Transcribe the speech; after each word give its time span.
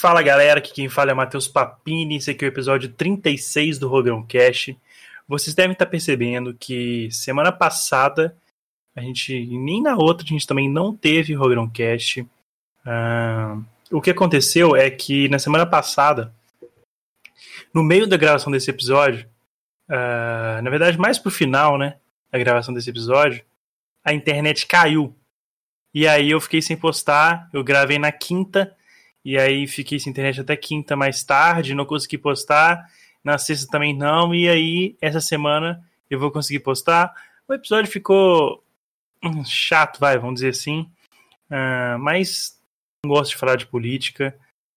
Fala 0.00 0.22
galera, 0.22 0.60
aqui 0.60 0.72
quem 0.72 0.88
fala 0.88 1.10
é 1.10 1.14
Matheus 1.14 1.46
Papini, 1.46 2.16
esse 2.16 2.30
aqui 2.30 2.42
é 2.42 2.48
o 2.48 2.50
episódio 2.50 2.88
36 2.88 3.78
do 3.78 3.86
Rogrão 3.86 4.26
Cash. 4.26 4.74
Vocês 5.28 5.54
devem 5.54 5.74
estar 5.74 5.84
percebendo 5.84 6.54
que 6.54 7.10
semana 7.10 7.52
passada, 7.52 8.34
a 8.96 9.02
gente, 9.02 9.44
nem 9.58 9.82
na 9.82 9.96
outra, 9.96 10.24
a 10.24 10.26
gente 10.26 10.46
também 10.46 10.70
não 10.70 10.96
teve 10.96 11.34
Rogrão 11.34 11.68
Cash. 11.68 12.16
Uh, 12.16 13.62
o 13.90 14.00
que 14.00 14.08
aconteceu 14.08 14.74
é 14.74 14.88
que 14.88 15.28
na 15.28 15.38
semana 15.38 15.66
passada, 15.66 16.32
no 17.74 17.82
meio 17.82 18.06
da 18.06 18.16
gravação 18.16 18.50
desse 18.50 18.70
episódio, 18.70 19.28
uh, 19.86 20.62
na 20.62 20.70
verdade 20.70 20.96
mais 20.96 21.18
pro 21.18 21.30
final, 21.30 21.76
né, 21.76 21.98
da 22.32 22.38
gravação 22.38 22.72
desse 22.72 22.88
episódio, 22.88 23.44
a 24.02 24.14
internet 24.14 24.66
caiu. 24.66 25.14
E 25.92 26.08
aí 26.08 26.30
eu 26.30 26.40
fiquei 26.40 26.62
sem 26.62 26.74
postar, 26.74 27.50
eu 27.52 27.62
gravei 27.62 27.98
na 27.98 28.10
quinta, 28.10 28.74
e 29.24 29.38
aí 29.38 29.66
fiquei 29.66 29.98
sem 29.98 30.10
internet 30.10 30.40
até 30.40 30.56
quinta 30.56 30.96
mais 30.96 31.22
tarde, 31.22 31.74
não 31.74 31.84
consegui 31.84 32.18
postar. 32.18 32.86
Na 33.22 33.36
sexta 33.36 33.70
também 33.70 33.94
não, 33.94 34.34
e 34.34 34.48
aí 34.48 34.96
essa 35.00 35.20
semana 35.20 35.84
eu 36.08 36.18
vou 36.18 36.30
conseguir 36.30 36.60
postar. 36.60 37.14
O 37.46 37.52
episódio 37.52 37.90
ficou 37.90 38.64
hum, 39.22 39.44
chato, 39.44 40.00
vai, 40.00 40.18
vamos 40.18 40.36
dizer 40.36 40.50
assim. 40.50 40.90
Uh, 41.50 41.98
mas 41.98 42.58
não 43.04 43.10
gosto 43.10 43.32
de 43.32 43.36
falar 43.36 43.56
de 43.56 43.66
política, 43.66 44.36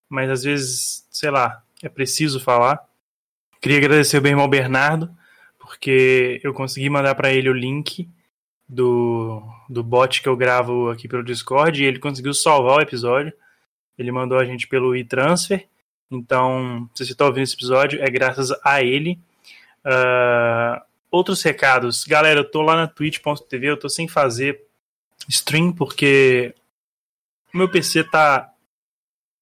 mas 0.09 0.29
às 0.29 0.43
vezes, 0.43 1.07
sei 1.09 1.29
lá, 1.29 1.63
é 1.81 1.87
preciso 1.87 2.39
falar. 2.39 2.83
Queria 3.61 3.77
agradecer 3.77 4.17
o 4.17 4.21
meu 4.21 4.31
irmão 4.31 4.49
Bernardo, 4.49 5.15
porque 5.57 6.41
eu 6.43 6.53
consegui 6.53 6.89
mandar 6.89 7.15
para 7.15 7.31
ele 7.31 7.49
o 7.49 7.53
link 7.53 8.09
do, 8.67 9.41
do 9.69 9.83
bot 9.83 10.21
que 10.21 10.27
eu 10.27 10.35
gravo 10.35 10.89
aqui 10.89 11.07
pelo 11.07 11.23
Discord 11.23 11.81
e 11.81 11.85
ele 11.85 11.99
conseguiu 11.99 12.33
salvar 12.33 12.77
o 12.77 12.81
episódio. 12.81 13.33
Ele 13.97 14.11
mandou 14.11 14.37
a 14.37 14.45
gente 14.45 14.67
pelo 14.67 14.95
e-transfer. 14.95 15.67
Então, 16.11 16.89
se 16.93 17.05
você 17.05 17.11
está 17.11 17.25
ouvindo 17.25 17.43
esse 17.43 17.55
episódio, 17.55 18.01
é 18.01 18.09
graças 18.09 18.51
a 18.63 18.81
ele. 18.83 19.19
Uh, 19.85 20.81
outros 21.11 21.41
recados. 21.41 22.03
Galera, 22.03 22.39
eu 22.39 22.49
tô 22.49 22.61
lá 22.61 22.75
na 22.75 22.87
twitch.tv, 22.87 23.67
eu 23.67 23.79
tô 23.79 23.89
sem 23.89 24.07
fazer 24.07 24.61
stream 25.27 25.71
porque 25.71 26.55
o 27.53 27.57
meu 27.57 27.69
PC 27.69 28.03
tá. 28.03 28.51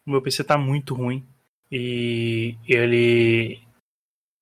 O 0.05 0.11
meu 0.11 0.21
PC 0.21 0.43
tá 0.43 0.57
muito 0.57 0.93
ruim. 0.93 1.25
E 1.71 2.57
ele 2.67 3.61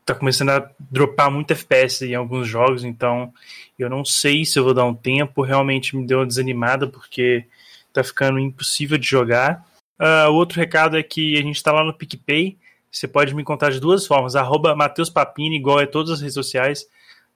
tá 0.04 0.16
começando 0.16 0.50
a 0.50 0.72
dropar 0.80 1.30
muito 1.30 1.52
FPS 1.52 2.04
em 2.04 2.16
alguns 2.16 2.48
jogos, 2.48 2.84
então 2.84 3.32
eu 3.78 3.88
não 3.88 4.04
sei 4.04 4.44
se 4.44 4.58
eu 4.58 4.64
vou 4.64 4.74
dar 4.74 4.86
um 4.86 4.96
tempo. 4.96 5.44
Realmente 5.44 5.96
me 5.96 6.08
deu 6.08 6.20
uma 6.20 6.26
desanimada 6.26 6.88
porque 6.88 7.46
tá 7.94 8.04
ficando 8.04 8.40
impossível 8.40 8.98
de 8.98 9.08
jogar. 9.08 9.69
Uh, 10.00 10.32
outro 10.32 10.60
recado 10.60 10.98
é 10.98 11.04
que 11.04 11.38
a 11.38 11.42
gente 11.42 11.58
está 11.58 11.72
lá 11.72 11.84
no 11.84 11.94
PicPay. 11.94 12.58
Você 12.92 13.08
pode 13.08 13.36
me 13.36 13.42
encontrar 13.42 13.72
de 13.72 13.80
duas 13.80 14.08
formas: 14.08 14.36
arroba 14.36 14.76
Matheus 14.76 15.10
Papini, 15.10 15.58
igual 15.58 15.80
é 15.80 15.86
todas 15.86 16.12
as 16.12 16.22
redes 16.22 16.36
sociais. 16.36 16.88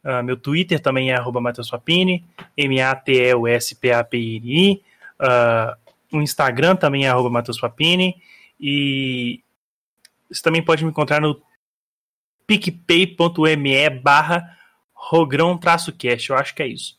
Uh, 0.03 0.23
meu 0.23 0.38
Twitter 0.38 0.80
também 0.80 1.11
é 1.11 1.16
arroba 1.16 1.41
Matheus 1.41 1.69
Papini, 1.69 2.25
M-A-T-E-U-S-P-A-P-I-N-I. 2.58 4.81
Uh, 5.19 6.17
o 6.17 6.22
Instagram 6.22 6.75
também 6.75 7.06
é 7.06 7.09
arroba 7.09 7.30
Matheus 7.30 7.59
Papini. 7.59 8.22
E 8.59 9.41
você 10.30 10.41
também 10.41 10.64
pode 10.64 10.84
me 10.84 10.89
encontrar 10.89 11.19
no 11.19 11.41
picpay.me 12.47 13.89
barra 13.89 14.58
rogrão-cast. 14.94 16.30
Eu 16.30 16.38
acho 16.38 16.56
que 16.56 16.64
é 16.64 16.67
isso. 16.67 16.97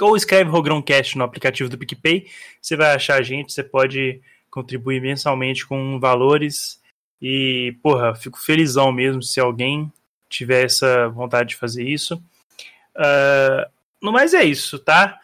Ou 0.00 0.16
escreve 0.16 0.50
Rogrão 0.50 0.82
Cast 0.82 1.16
no 1.16 1.22
aplicativo 1.22 1.70
do 1.70 1.78
PicPay, 1.78 2.26
você 2.60 2.74
vai 2.74 2.96
achar 2.96 3.14
a 3.14 3.22
gente, 3.22 3.52
você 3.52 3.62
pode 3.62 4.20
contribuir 4.50 5.00
mensalmente 5.00 5.66
com 5.66 5.98
valores. 5.98 6.80
E, 7.20 7.76
porra, 7.82 8.14
fico 8.14 8.40
felizão 8.40 8.92
mesmo 8.92 9.22
se 9.22 9.40
alguém 9.40 9.92
tiver 10.28 10.64
essa 10.64 11.08
vontade 11.08 11.50
de 11.50 11.56
fazer 11.56 11.84
isso. 11.84 12.14
Uh, 12.96 13.70
no 14.00 14.12
mais 14.12 14.34
é 14.34 14.44
isso, 14.44 14.78
tá? 14.78 15.18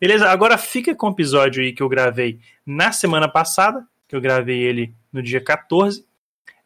Beleza? 0.00 0.28
Agora 0.30 0.56
fica 0.56 0.94
com 0.94 1.08
o 1.08 1.12
episódio 1.12 1.62
aí 1.62 1.72
que 1.72 1.82
eu 1.82 1.88
gravei 1.88 2.38
na 2.64 2.92
semana 2.92 3.28
passada, 3.28 3.86
que 4.06 4.14
eu 4.14 4.20
gravei 4.20 4.58
ele 4.58 4.94
no 5.12 5.22
dia 5.22 5.40
14. 5.40 6.04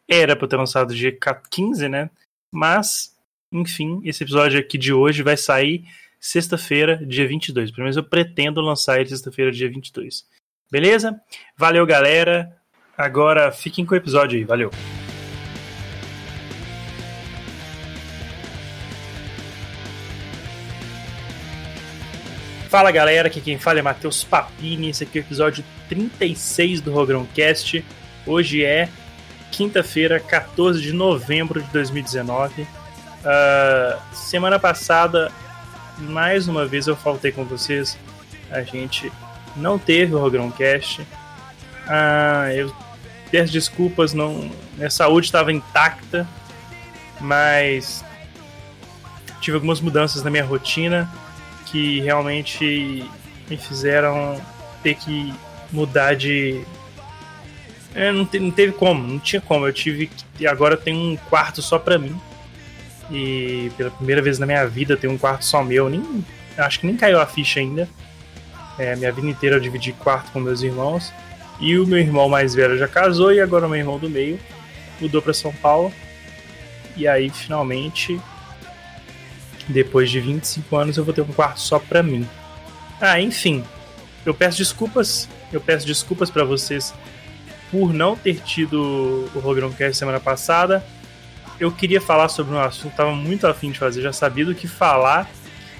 Era 0.07 0.35
para 0.35 0.47
ter 0.47 0.57
lançado 0.57 0.93
dia 0.93 1.17
15, 1.49 1.89
né? 1.89 2.09
Mas, 2.51 3.17
enfim, 3.51 4.01
esse 4.05 4.23
episódio 4.23 4.59
aqui 4.59 4.77
de 4.77 4.93
hoje 4.93 5.23
vai 5.23 5.35
sair 5.35 5.83
sexta-feira, 6.19 7.03
dia 7.05 7.27
22. 7.27 7.71
Pelo 7.71 7.83
menos 7.83 7.97
eu 7.97 8.03
pretendo 8.03 8.61
lançar 8.61 8.99
ele 8.99 9.09
sexta-feira, 9.09 9.51
dia 9.51 9.69
22. 9.69 10.25
Beleza? 10.73 11.21
Valeu, 11.55 11.85
galera. 11.85 12.51
Agora 12.97 13.51
fiquem 13.51 13.85
com 13.85 13.93
o 13.93 13.95
episódio 13.95 14.39
aí. 14.39 14.43
Valeu. 14.43 14.71
Fala 22.71 22.89
galera, 22.89 23.27
aqui 23.27 23.39
quem 23.39 23.59
fala 23.59 23.77
é 23.77 23.81
Matheus 23.83 24.23
Papini, 24.23 24.89
esse 24.89 25.03
aqui 25.03 25.19
é 25.19 25.21
o 25.21 25.23
episódio 25.23 25.63
36 25.89 26.81
do 26.81 26.91
Rogrão 26.91 27.23
Cast. 27.35 27.85
Hoje 28.25 28.65
é 28.65 28.89
quinta-feira, 29.51 30.19
14 30.19 30.81
de 30.81 30.91
novembro 30.91 31.61
de 31.61 31.69
2019. 31.69 32.63
Uh, 32.63 32.67
ah, 33.25 33.99
semana 34.11 34.57
passada, 34.57 35.31
mais 35.99 36.47
uma 36.47 36.65
vez 36.65 36.87
eu 36.87 36.95
faltei 36.95 37.31
com 37.31 37.45
vocês. 37.45 37.95
A 38.49 38.63
gente 38.63 39.11
não 39.55 39.77
teve 39.77 40.13
o 40.13 40.19
Rogrão 40.19 40.49
Cast. 40.51 41.05
Ah, 41.87 42.49
eu 42.53 42.73
peço 43.31 43.51
desculpas, 43.51 44.13
não, 44.13 44.49
minha 44.75 44.89
saúde 44.89 45.27
estava 45.27 45.51
intacta, 45.51 46.27
mas 47.19 48.03
tive 49.41 49.55
algumas 49.55 49.81
mudanças 49.81 50.23
na 50.23 50.29
minha 50.29 50.45
rotina 50.45 51.11
que 51.65 51.99
realmente 52.01 53.03
me 53.49 53.57
fizeram 53.57 54.39
ter 54.81 54.95
que 54.95 55.33
mudar 55.71 56.15
de. 56.15 56.61
É, 57.95 58.11
não, 58.11 58.25
te, 58.25 58.39
não 58.39 58.51
teve 58.51 58.73
como, 58.73 59.05
não 59.05 59.19
tinha 59.19 59.41
como. 59.41 59.67
Eu 59.67 59.73
tive 59.73 60.07
que. 60.37 60.47
Agora 60.47 60.77
tenho 60.77 60.97
um 60.97 61.15
quarto 61.15 61.61
só 61.61 61.77
pra 61.77 61.97
mim. 61.97 62.15
E 63.11 63.71
pela 63.75 63.91
primeira 63.91 64.21
vez 64.21 64.39
na 64.39 64.45
minha 64.45 64.65
vida 64.65 64.95
tenho 64.95 65.13
um 65.13 65.17
quarto 65.17 65.43
só 65.45 65.63
meu. 65.63 65.89
Nem, 65.89 66.23
acho 66.57 66.79
que 66.79 66.85
nem 66.85 66.95
caiu 66.95 67.19
a 67.19 67.25
ficha 67.25 67.59
ainda. 67.59 67.89
É, 68.77 68.95
minha 68.95 69.11
vida 69.11 69.27
inteira 69.27 69.55
eu 69.57 69.59
dividi 69.59 69.93
quarto 69.93 70.31
com 70.31 70.39
meus 70.39 70.61
irmãos. 70.61 71.13
E 71.59 71.77
o 71.77 71.85
meu 71.85 71.99
irmão 71.99 72.27
mais 72.27 72.53
velho 72.53 72.77
já 72.77 72.87
casou 72.87 73.31
e 73.31 73.39
agora 73.39 73.67
o 73.67 73.69
meu 73.69 73.79
irmão 73.79 73.99
do 73.99 74.09
meio 74.09 74.39
mudou 74.99 75.21
para 75.21 75.33
São 75.33 75.53
Paulo. 75.53 75.93
E 76.95 77.07
aí 77.07 77.29
finalmente, 77.29 78.19
depois 79.67 80.09
de 80.09 80.19
25 80.19 80.75
anos, 80.75 80.97
eu 80.97 81.03
vou 81.03 81.13
ter 81.13 81.21
um 81.21 81.27
quarto 81.27 81.59
só 81.59 81.79
para 81.79 82.03
mim. 82.03 82.27
Ah, 82.99 83.19
enfim, 83.19 83.63
eu 84.25 84.33
peço 84.33 84.57
desculpas, 84.57 85.27
eu 85.51 85.59
peço 85.59 85.85
desculpas 85.85 86.29
para 86.29 86.43
vocês 86.43 86.93
por 87.71 87.93
não 87.93 88.15
ter 88.15 88.39
tido 88.41 89.29
o 89.33 89.39
Rogrão 89.39 89.71
Cast 89.71 89.97
semana 89.97 90.19
passada. 90.19 90.83
Eu 91.59 91.71
queria 91.71 92.01
falar 92.01 92.29
sobre 92.29 92.53
um 92.53 92.59
assunto, 92.59 92.95
tava 92.95 93.11
muito 93.11 93.47
afim 93.47 93.71
de 93.71 93.79
fazer, 93.79 94.01
já 94.01 94.13
sabia 94.13 94.45
do 94.45 94.55
que 94.55 94.67
falar, 94.67 95.29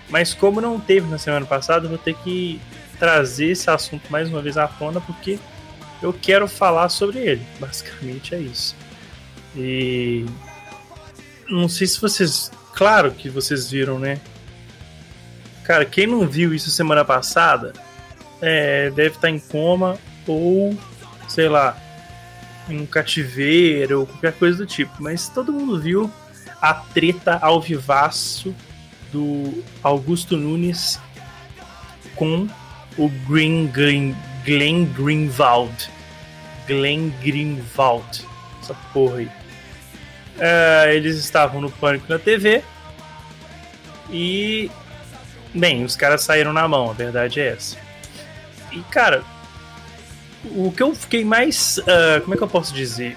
mas 0.10 0.34
como 0.34 0.62
não 0.62 0.80
teve 0.80 1.08
na 1.08 1.18
semana 1.18 1.46
passada, 1.46 1.86
eu 1.86 1.90
vou 1.90 1.98
ter 1.98 2.16
que 2.16 2.60
trazer 3.00 3.52
esse 3.52 3.70
assunto 3.70 4.12
mais 4.12 4.30
uma 4.30 4.42
vez 4.42 4.58
à 4.58 4.68
tona 4.68 5.02
porque 5.02 5.40
eu 6.02 6.14
quero 6.14 6.48
falar 6.48 6.90
sobre 6.90 7.20
ele. 7.20 7.42
Basicamente 7.59 8.36
é 8.36 8.40
isso. 8.40 8.76
E 9.56 10.26
não 11.50 11.70
sei 11.70 11.88
se 11.88 12.00
vocês, 12.00 12.52
claro 12.74 13.12
que 13.12 13.30
vocês 13.30 13.70
viram, 13.70 14.00
né? 14.00 14.20
Cara, 15.64 15.86
quem 15.86 16.06
não 16.08 16.28
viu 16.28 16.54
isso 16.54 16.70
semana 16.70 17.06
passada 17.06 17.74
é, 18.42 18.90
deve 18.90 19.16
estar 19.16 19.30
em 19.30 19.40
coma 19.40 19.98
ou 20.28 20.78
sei 21.30 21.48
lá 21.48 21.78
em 22.70 22.81
um 22.81 22.86
cativeiro 22.86 24.01
ou 24.01 24.07
qualquer 24.07 24.34
coisa 24.34 24.57
do 24.57 24.66
tipo. 24.66 24.94
Mas 25.00 25.30
todo 25.30 25.54
mundo 25.54 25.80
viu 25.80 26.12
a 26.62 26.74
treta 26.74 27.38
ao 27.42 27.62
vivaço 27.62 28.54
do 29.12 29.63
Augusto 29.81 30.36
Nunes 30.36 31.00
com 32.16 32.48
o 32.98 33.10
Green, 33.28 33.68
Green 33.68 34.16
Glenn 34.45 34.86
Greenwald. 34.94 35.90
Glenn 36.68 37.12
Greenwald. 37.22 38.25
Essa 38.62 38.74
porra 38.94 39.18
aí. 39.18 39.31
É, 40.40 40.95
eles 40.95 41.18
estavam 41.18 41.62
no 41.62 41.72
pânico 41.72 42.06
na 42.10 42.19
TV. 42.19 42.63
E. 44.10 44.69
Bem, 45.54 45.84
os 45.84 45.95
caras 45.95 46.22
saíram 46.22 46.51
na 46.51 46.68
mão, 46.68 46.90
a 46.90 46.94
verdade 46.94 47.40
é 47.40 47.50
essa. 47.50 47.78
E, 48.72 48.81
cara, 48.84 49.24
o 50.46 50.72
que 50.72 50.81
eu 50.81 50.96
fiquei 50.96 51.24
mais. 51.24 51.78
Uh, 51.78 52.22
como 52.22 52.34
é 52.34 52.38
que 52.38 52.44
eu 52.44 52.48
posso 52.48 52.74
dizer? 52.74 53.16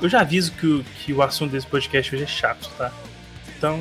Eu 0.00 0.08
já 0.08 0.20
aviso 0.20 0.52
que 0.52 0.66
o, 0.66 0.84
que 0.84 1.12
o 1.12 1.22
assunto 1.22 1.52
desse 1.52 1.66
podcast 1.66 2.14
hoje 2.14 2.24
é 2.24 2.26
chato, 2.26 2.70
tá? 2.76 2.92
Então, 3.56 3.80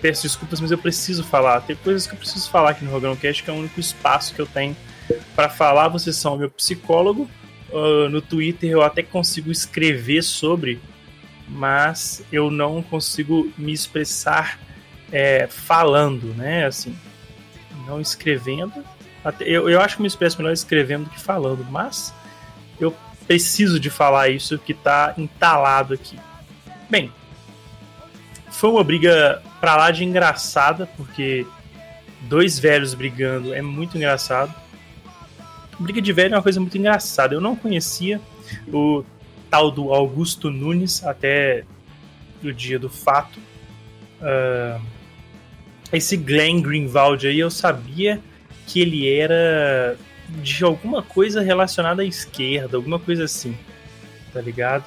peço 0.00 0.22
desculpas, 0.22 0.60
mas 0.60 0.70
eu 0.70 0.78
preciso 0.78 1.22
falar. 1.24 1.60
Tem 1.60 1.76
coisas 1.76 2.06
que 2.06 2.14
eu 2.14 2.18
preciso 2.18 2.50
falar 2.50 2.70
aqui 2.70 2.84
no 2.84 2.90
Rogrão 2.90 3.16
Cast, 3.16 3.42
que 3.42 3.50
é 3.50 3.52
o 3.52 3.56
único 3.56 3.78
espaço 3.78 4.34
que 4.34 4.40
eu 4.40 4.46
tenho 4.46 4.76
para 5.34 5.48
falar. 5.48 5.88
Vocês 5.88 6.16
são 6.16 6.36
meu 6.36 6.50
psicólogo, 6.50 7.28
uh, 7.70 8.08
no 8.08 8.20
Twitter 8.20 8.70
eu 8.70 8.82
até 8.82 9.02
consigo 9.02 9.50
escrever 9.50 10.22
sobre, 10.22 10.80
mas 11.48 12.24
eu 12.32 12.50
não 12.50 12.82
consigo 12.82 13.52
me 13.56 13.72
expressar 13.72 14.58
é, 15.12 15.46
falando, 15.46 16.34
né? 16.34 16.66
Assim, 16.66 16.96
não 17.86 18.00
escrevendo. 18.00 18.84
Até, 19.24 19.44
eu, 19.44 19.68
eu 19.68 19.80
acho 19.80 19.96
que 19.96 20.02
me 20.02 20.08
expresso 20.08 20.38
melhor 20.38 20.52
escrevendo 20.52 21.04
do 21.04 21.10
que 21.10 21.20
falando, 21.20 21.64
mas 21.70 22.14
eu 22.78 22.94
preciso 23.26 23.78
de 23.78 23.90
falar 23.90 24.28
isso 24.28 24.58
que 24.58 24.72
está 24.72 25.14
entalado 25.16 25.94
aqui. 25.94 26.18
Bem, 26.88 27.12
foi 28.50 28.70
uma 28.70 28.84
briga 28.84 29.42
pra 29.60 29.76
lá 29.76 29.90
de 29.90 30.04
engraçada, 30.04 30.86
porque 30.96 31.46
dois 32.22 32.58
velhos 32.58 32.94
brigando 32.94 33.54
é 33.54 33.62
muito 33.62 33.96
engraçado. 33.96 34.54
Briga 35.78 36.02
de 36.02 36.12
velho 36.12 36.34
é 36.34 36.36
uma 36.36 36.42
coisa 36.42 36.60
muito 36.60 36.76
engraçada. 36.76 37.34
Eu 37.34 37.40
não 37.40 37.56
conhecia 37.56 38.20
o 38.68 39.02
tal 39.50 39.70
do 39.70 39.92
Augusto 39.92 40.50
Nunes 40.50 41.04
até 41.04 41.64
o 42.42 42.52
dia 42.52 42.78
do 42.78 42.90
fato. 42.90 43.38
Uh, 44.20 44.80
esse 45.92 46.16
Glenn 46.16 46.60
Greenwald 46.60 47.26
aí 47.26 47.38
eu 47.38 47.50
sabia 47.50 48.20
que 48.66 48.80
ele 48.80 49.10
era 49.12 49.96
de 50.28 50.62
alguma 50.62 51.02
coisa 51.02 51.40
relacionada 51.40 52.02
à 52.02 52.04
esquerda, 52.04 52.76
alguma 52.76 52.98
coisa 52.98 53.24
assim, 53.24 53.56
tá 54.32 54.40
ligado? 54.40 54.84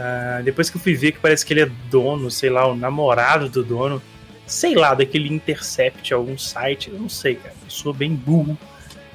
Uh, 0.00 0.42
depois 0.42 0.70
que 0.70 0.78
eu 0.78 0.80
fui 0.80 0.94
ver 0.94 1.12
que 1.12 1.18
parece 1.18 1.44
que 1.44 1.52
ele 1.52 1.60
é 1.60 1.70
dono, 1.90 2.30
sei 2.30 2.48
lá, 2.48 2.66
o 2.66 2.74
namorado 2.74 3.50
do 3.50 3.62
dono, 3.62 4.00
sei 4.46 4.74
lá, 4.74 4.94
daquele 4.94 5.28
Intercept, 5.28 6.14
algum 6.14 6.38
site, 6.38 6.88
eu 6.88 6.98
não 6.98 7.08
sei, 7.08 7.34
cara. 7.34 7.54
Eu 7.62 7.70
sou 7.70 7.92
bem 7.92 8.14
burro 8.14 8.56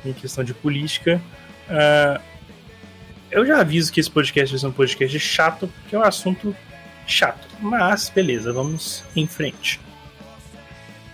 em 0.05 0.13
questão 0.13 0.43
de 0.43 0.53
política. 0.53 1.19
Uh, 1.67 2.21
eu 3.31 3.43
já 3.47 3.61
aviso 3.61 3.91
que 3.91 3.99
esse 3.99 4.11
podcast 4.11 4.53
vai 4.53 4.59
ser 4.59 4.67
um 4.67 4.71
podcast 4.71 5.19
chato, 5.19 5.67
porque 5.67 5.95
é 5.95 5.99
um 5.99 6.03
assunto 6.03 6.55
chato. 7.07 7.47
Mas, 7.59 8.07
beleza, 8.09 8.53
vamos 8.53 9.03
em 9.15 9.25
frente. 9.25 9.79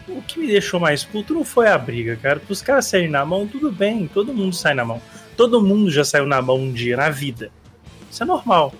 O 0.05 0.21
que 0.21 0.37
me 0.37 0.47
deixou 0.47 0.81
mais 0.81 1.05
puto 1.05 1.33
não 1.33 1.45
foi 1.45 1.69
a 1.69 1.77
briga, 1.77 2.17
cara. 2.17 2.41
Para 2.41 2.51
os 2.51 2.61
caras 2.61 2.87
saírem 2.87 3.09
na 3.09 3.25
mão, 3.25 3.47
tudo 3.47 3.71
bem, 3.71 4.05
todo 4.05 4.33
mundo 4.33 4.53
sai 4.53 4.73
na 4.73 4.83
mão. 4.83 5.01
Todo 5.37 5.63
mundo 5.63 5.89
já 5.89 6.03
saiu 6.03 6.25
na 6.25 6.41
mão 6.41 6.57
um 6.57 6.73
dia 6.73 6.97
na 6.97 7.09
vida. 7.09 7.49
Isso 8.11 8.21
é 8.21 8.25
normal. 8.25 8.73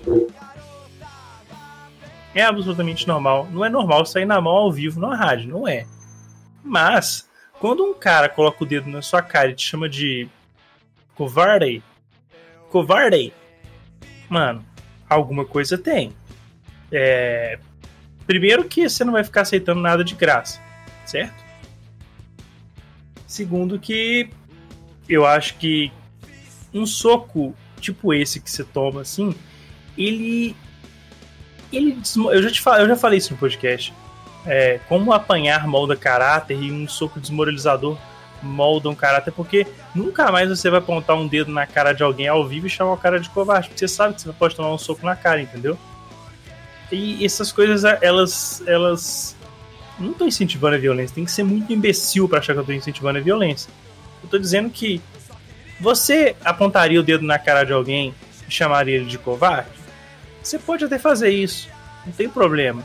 É 2.34 2.44
absolutamente 2.44 3.08
normal. 3.08 3.48
Não 3.52 3.64
é 3.66 3.70
normal 3.70 4.06
sair 4.06 4.26
na 4.26 4.40
mão 4.40 4.54
ao 4.54 4.72
vivo 4.72 5.00
na 5.00 5.16
rádio, 5.16 5.50
não 5.50 5.68
é. 5.68 5.86
Mas, 6.64 7.30
quando 7.60 7.84
um 7.84 7.94
cara 7.94 8.30
coloca 8.30 8.64
o 8.64 8.68
dedo 8.68 8.90
na 8.90 9.02
sua 9.02 9.22
cara 9.22 9.50
e 9.50 9.56
te 9.56 9.68
chama 9.68 9.90
de 9.90 10.30
covarde, 11.14 11.84
covarde, 12.70 13.34
mano, 14.30 14.64
alguma 15.10 15.46
coisa 15.46 15.78
tem. 15.78 16.14
É... 16.92 17.60
Primeiro 18.26 18.64
que 18.64 18.90
você 18.90 19.04
não 19.04 19.14
vai 19.14 19.24
ficar 19.24 19.42
aceitando 19.42 19.82
nada 19.82 20.04
de 20.04 20.16
graça, 20.16 20.62
certo? 21.06 21.44
Segundo 23.28 23.80
que 23.80 24.30
eu 25.10 25.26
acho 25.26 25.58
que 25.58 25.92
um 26.74 26.86
soco 26.86 27.54
tipo 27.80 28.14
esse 28.14 28.40
que 28.40 28.50
você 28.50 28.64
toma 28.64 29.02
assim, 29.02 29.36
ele 29.98 30.56
ele 31.72 31.98
eu 32.32 32.44
já 32.44 32.52
te 32.52 32.62
falei, 32.62 32.84
eu 32.84 32.88
já 32.88 32.96
falei 32.96 33.18
isso 33.18 33.34
no 33.34 33.40
podcast. 33.40 33.94
É, 34.46 34.80
como 34.88 35.14
apanhar 35.14 35.68
molda 35.68 35.96
caráter 35.96 36.60
e 36.60 36.72
um 36.72 36.88
soco 36.88 37.20
desmoralizador 37.20 37.98
molda 38.42 38.90
um 38.90 38.96
caráter, 38.96 39.32
porque 39.32 39.68
nunca 39.94 40.32
mais 40.32 40.50
você 40.50 40.70
vai 40.70 40.80
apontar 40.80 41.16
um 41.16 41.28
dedo 41.28 41.52
na 41.52 41.68
cara 41.68 41.94
de 41.94 42.02
alguém 42.02 42.28
ao 42.28 42.48
vivo 42.48 42.68
e 42.68 42.70
chamar 42.70 42.94
o 42.94 42.98
cara 42.98 43.20
de 43.20 43.30
covarde, 43.30 43.68
porque 43.68 43.80
você 43.80 43.88
sabe 43.88 44.16
que 44.16 44.22
você 44.22 44.34
pode 44.34 44.56
tomar 44.56 44.74
um 44.74 44.78
soco 44.78 45.06
na 45.06 45.16
cara, 45.16 45.42
entendeu? 45.42 45.78
E 46.92 47.24
essas 47.24 47.52
coisas, 47.52 47.84
elas, 48.02 48.62
elas 48.68 49.38
não 49.98 50.12
estão 50.12 50.28
incentivando 50.28 50.76
a 50.76 50.80
violência. 50.80 51.16
Tem 51.16 51.24
que 51.24 51.32
ser 51.32 51.44
muito 51.44 51.72
imbecil 51.72 52.28
para 52.28 52.40
achar 52.40 52.54
que 52.54 52.60
eu 52.60 52.64
estou 52.64 52.76
incentivando 52.76 53.20
a 53.20 53.22
violência. 53.22 53.70
Eu 54.22 54.26
estou 54.26 54.40
dizendo 54.40 54.70
que 54.70 55.02
você 55.80 56.36
apontaria 56.44 57.00
o 57.00 57.04
dedo 57.04 57.26
na 57.26 57.40
cara 57.40 57.64
de 57.64 57.72
alguém 57.72 58.14
e 58.48 58.52
chamaria 58.52 58.96
ele 58.96 59.06
de 59.06 59.18
covarde? 59.18 59.70
Você 60.42 60.58
pode 60.58 60.84
até 60.86 60.98
fazer 60.98 61.30
isso, 61.30 61.70
não 62.06 62.14
tem 62.14 62.30
problema. 62.30 62.84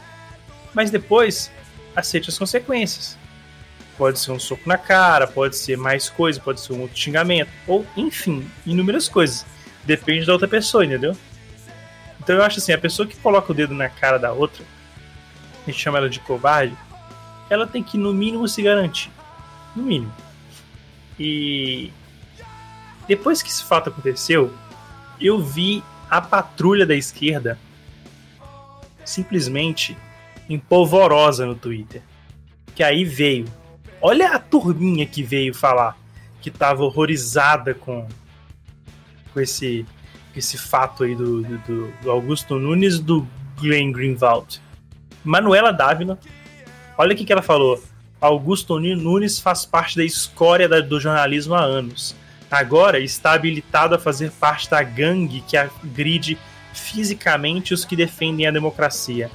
Mas 0.74 0.90
depois, 0.90 1.50
aceite 1.94 2.28
as 2.28 2.38
consequências. 2.38 3.16
Pode 3.96 4.18
ser 4.18 4.30
um 4.30 4.38
soco 4.38 4.68
na 4.68 4.76
cara, 4.76 5.26
pode 5.26 5.56
ser 5.56 5.78
mais 5.78 6.10
coisa, 6.10 6.38
pode 6.38 6.60
ser 6.60 6.74
um 6.74 6.82
outro 6.82 6.98
xingamento, 6.98 7.50
ou 7.66 7.86
enfim, 7.96 8.46
inúmeras 8.66 9.08
coisas. 9.08 9.46
Depende 9.84 10.26
da 10.26 10.34
outra 10.34 10.46
pessoa, 10.46 10.84
entendeu? 10.84 11.16
Então 12.20 12.36
eu 12.36 12.42
acho 12.42 12.58
assim, 12.58 12.72
a 12.72 12.78
pessoa 12.78 13.08
que 13.08 13.16
coloca 13.16 13.52
o 13.52 13.54
dedo 13.54 13.72
na 13.72 13.88
cara 13.88 14.18
da 14.18 14.32
outra, 14.32 14.64
a 15.62 15.70
gente 15.70 15.80
chama 15.80 15.96
ela 15.96 16.10
de 16.10 16.20
covarde, 16.20 16.76
ela 17.48 17.66
tem 17.66 17.82
que 17.82 17.96
no 17.96 18.12
mínimo 18.12 18.46
se 18.46 18.60
garantir. 18.60 19.10
No 19.74 19.82
mínimo. 19.82 20.12
E 21.18 21.90
depois 23.08 23.42
que 23.42 23.48
esse 23.48 23.64
fato 23.64 23.88
aconteceu, 23.88 24.52
eu 25.20 25.40
vi 25.40 25.82
a 26.10 26.20
patrulha 26.20 26.86
da 26.86 26.94
esquerda 26.94 27.58
simplesmente 29.04 29.96
empolvorosa 30.48 31.46
no 31.46 31.54
Twitter. 31.54 32.02
Que 32.74 32.82
aí 32.82 33.04
veio. 33.04 33.46
Olha 34.00 34.32
a 34.32 34.38
turminha 34.38 35.06
que 35.06 35.22
veio 35.22 35.54
falar 35.54 35.96
que 36.40 36.50
tava 36.50 36.84
horrorizada 36.84 37.74
com, 37.74 38.06
com 39.32 39.40
esse, 39.40 39.86
esse 40.34 40.56
fato 40.56 41.02
aí 41.02 41.14
do, 41.14 41.42
do, 41.42 41.92
do 42.02 42.10
Augusto 42.10 42.58
Nunes 42.58 43.00
do 43.00 43.26
Glenn 43.60 43.90
Greenwald. 43.90 44.60
Manuela 45.24 45.72
Dávila, 45.72 46.18
olha 46.96 47.14
o 47.14 47.16
que, 47.16 47.24
que 47.24 47.32
ela 47.32 47.42
falou. 47.42 47.82
Augusto 48.20 48.78
Nunes 48.78 49.40
faz 49.40 49.66
parte 49.66 49.96
da 49.96 50.04
escória 50.04 50.68
do 50.82 51.00
jornalismo 51.00 51.54
há 51.54 51.62
anos 51.62 52.14
agora 52.50 52.98
está 52.98 53.32
habilitado 53.32 53.94
a 53.94 53.98
fazer 53.98 54.30
parte 54.32 54.70
da 54.70 54.82
gangue 54.82 55.42
que 55.46 55.56
agride 55.56 56.38
fisicamente 56.72 57.74
os 57.74 57.84
que 57.84 57.96
defendem 57.96 58.46
a 58.46 58.50
democracia. 58.50 59.30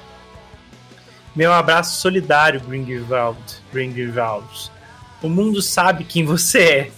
Meu 1.35 1.51
abraço 1.53 1.99
solidário, 1.99 2.59
Gringwald. 2.59 3.39
Gringwald. 3.71 4.71
O 5.21 5.29
mundo 5.29 5.61
sabe 5.61 6.03
quem 6.03 6.25
você 6.25 6.59
é. 6.59 6.91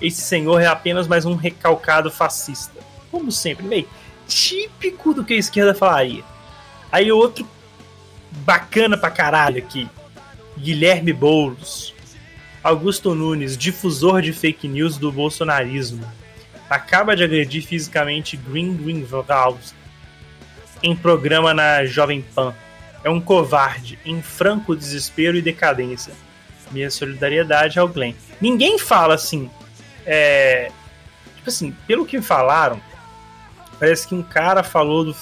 Esse 0.00 0.22
senhor 0.22 0.60
é 0.60 0.66
apenas 0.66 1.06
mais 1.06 1.24
um 1.24 1.34
recalcado 1.34 2.10
fascista. 2.10 2.80
Como 3.10 3.32
sempre, 3.32 3.66
meio 3.66 3.88
típico 4.26 5.14
do 5.14 5.24
que 5.24 5.34
a 5.34 5.38
esquerda 5.38 5.74
falaria. 5.74 6.24
Aí 6.90 7.10
outro 7.10 7.46
bacana 8.44 8.96
pra 8.96 9.10
caralho 9.10 9.58
aqui. 9.58 9.88
Guilherme 10.56 11.12
Boulos. 11.12 11.94
Augusto 12.66 13.14
Nunes, 13.14 13.56
difusor 13.56 14.20
de 14.20 14.32
fake 14.32 14.66
news 14.66 14.98
do 14.98 15.12
bolsonarismo, 15.12 16.04
acaba 16.68 17.14
de 17.14 17.22
agredir 17.22 17.64
fisicamente 17.64 18.36
Green 18.36 18.76
Greenwald 18.76 19.72
em 20.82 20.96
programa 20.96 21.54
na 21.54 21.84
Jovem 21.84 22.22
Pan. 22.34 22.52
É 23.04 23.08
um 23.08 23.20
covarde, 23.20 24.00
em 24.04 24.20
franco 24.20 24.74
desespero 24.74 25.36
e 25.36 25.42
decadência. 25.42 26.12
Minha 26.72 26.90
solidariedade 26.90 27.78
ao 27.78 27.86
Glenn. 27.86 28.14
Ninguém 28.40 28.80
fala 28.80 29.14
assim. 29.14 29.48
É... 30.04 30.72
Tipo 31.36 31.48
assim, 31.48 31.70
pelo 31.86 32.04
que 32.04 32.20
falaram, 32.20 32.80
parece 33.78 34.08
que 34.08 34.14
um 34.16 34.24
cara 34.24 34.64
falou 34.64 35.04
do. 35.04 35.16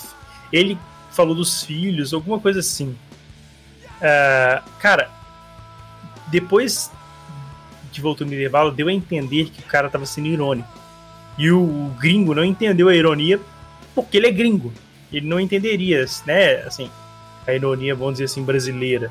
Ele 0.50 0.78
falou 1.10 1.34
dos 1.34 1.62
filhos, 1.62 2.14
alguma 2.14 2.40
coisa 2.40 2.60
assim. 2.60 2.96
Uh, 4.00 4.70
cara, 4.78 5.10
depois 6.28 6.90
que 7.94 8.00
voltou 8.00 8.26
no 8.26 8.34
intervalo 8.34 8.70
deu 8.70 8.88
a 8.88 8.92
entender 8.92 9.46
que 9.46 9.60
o 9.60 9.64
cara 9.64 9.88
tava 9.88 10.06
sendo 10.06 10.28
irônico. 10.28 10.68
E 11.38 11.50
o, 11.50 11.60
o 11.60 11.96
gringo 11.98 12.34
não 12.34 12.44
entendeu 12.44 12.88
a 12.88 12.94
ironia 12.94 13.40
porque 13.94 14.16
ele 14.16 14.26
é 14.26 14.30
gringo. 14.30 14.72
Ele 15.12 15.26
não 15.26 15.38
entenderia, 15.38 16.04
né? 16.26 16.62
Assim, 16.62 16.90
a 17.46 17.52
ironia, 17.52 17.94
vamos 17.94 18.14
dizer 18.14 18.24
assim, 18.24 18.42
brasileira. 18.42 19.10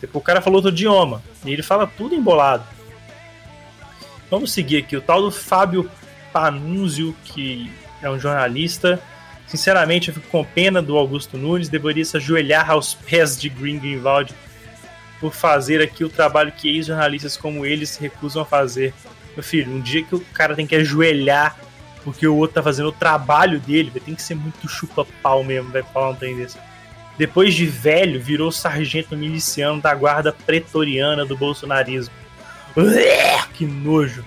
Tipo, 0.00 0.18
o 0.18 0.22
cara 0.22 0.40
falou 0.40 0.56
outro 0.56 0.72
idioma. 0.72 1.22
E 1.44 1.52
ele 1.52 1.62
fala 1.62 1.86
tudo 1.86 2.14
embolado. 2.14 2.64
Vamos 4.30 4.52
seguir 4.52 4.78
aqui. 4.78 4.96
O 4.96 5.00
tal 5.00 5.22
do 5.22 5.30
Fábio 5.30 5.88
Panunzio, 6.32 7.14
que 7.24 7.70
é 8.02 8.10
um 8.10 8.18
jornalista. 8.18 9.00
Sinceramente, 9.46 10.08
eu 10.08 10.14
fico 10.14 10.28
com 10.28 10.44
pena 10.44 10.82
do 10.82 10.96
Augusto 10.96 11.38
Nunes. 11.38 11.68
Deveria 11.68 12.04
se 12.04 12.16
ajoelhar 12.16 12.70
aos 12.70 12.94
pés 12.94 13.38
de 13.38 13.48
Green 13.48 13.78
Greenwald 13.78 14.34
por 15.22 15.32
fazer 15.32 15.80
aqui 15.80 16.04
o 16.04 16.08
trabalho 16.08 16.50
que 16.50 16.68
ex-jornalistas 16.68 17.36
como 17.36 17.64
eles 17.64 17.96
recusam 17.96 18.42
a 18.42 18.44
fazer. 18.44 18.92
Meu 19.36 19.42
filho, 19.44 19.72
um 19.72 19.80
dia 19.80 20.02
que 20.02 20.16
o 20.16 20.20
cara 20.20 20.56
tem 20.56 20.66
que 20.66 20.74
ajoelhar 20.74 21.56
porque 22.02 22.26
o 22.26 22.34
outro 22.34 22.54
tá 22.54 22.62
fazendo 22.62 22.88
o 22.88 22.92
trabalho 22.92 23.60
dele, 23.60 23.90
vai 23.90 24.00
tem 24.00 24.16
que 24.16 24.22
ser 24.22 24.34
muito 24.34 24.68
chupa-pau 24.68 25.44
mesmo, 25.44 25.70
vai 25.70 25.84
falar 25.84 26.10
um 26.10 26.16
trem 26.16 26.36
desse. 26.36 26.58
Depois 27.16 27.54
de 27.54 27.64
velho, 27.64 28.20
virou 28.20 28.50
sargento 28.50 29.16
miliciano 29.16 29.80
da 29.80 29.94
guarda 29.94 30.32
pretoriana 30.32 31.24
do 31.24 31.36
bolsonarismo. 31.36 32.12
Que 33.54 33.64
nojo. 33.64 34.24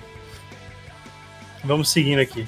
Vamos 1.62 1.90
seguindo 1.90 2.20
aqui. 2.20 2.46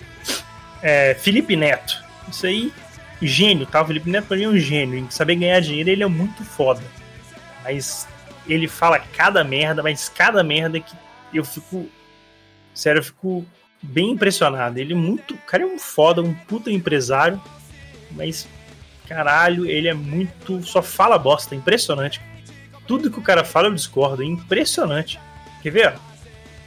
É, 0.80 1.14
Felipe 1.14 1.54
Neto. 1.54 2.02
Isso 2.30 2.46
aí, 2.46 2.72
gênio, 3.20 3.66
tá? 3.66 3.82
O 3.82 3.86
Felipe 3.86 4.08
Neto 4.08 4.28
pra 4.28 4.38
mim 4.38 4.44
é 4.44 4.48
um 4.48 4.56
gênio. 4.56 4.98
Em 4.98 5.10
saber 5.10 5.34
ganhar 5.34 5.60
dinheiro, 5.60 5.90
ele 5.90 6.02
é 6.02 6.06
muito 6.06 6.42
foda. 6.44 6.80
Mas 7.62 8.08
ele 8.48 8.66
fala 8.66 8.98
cada 8.98 9.44
merda, 9.44 9.82
mas 9.82 10.08
cada 10.08 10.42
merda 10.42 10.80
que 10.80 10.94
eu 11.32 11.44
fico. 11.44 11.88
Sério, 12.74 13.00
eu 13.00 13.04
fico 13.04 13.46
bem 13.82 14.12
impressionado. 14.12 14.78
Ele 14.78 14.92
é 14.92 14.96
muito. 14.96 15.34
O 15.34 15.38
cara 15.38 15.62
é 15.62 15.66
um 15.66 15.78
foda, 15.78 16.22
um 16.22 16.34
puta 16.34 16.70
empresário. 16.70 17.40
Mas, 18.10 18.48
caralho, 19.06 19.66
ele 19.66 19.88
é 19.88 19.94
muito. 19.94 20.62
Só 20.62 20.82
fala 20.82 21.18
bosta. 21.18 21.54
Impressionante. 21.54 22.20
Tudo 22.86 23.10
que 23.10 23.18
o 23.18 23.22
cara 23.22 23.44
fala 23.44 23.68
eu 23.68 23.74
discordo. 23.74 24.22
É 24.22 24.26
impressionante. 24.26 25.20
Quer 25.62 25.70
ver? 25.70 25.94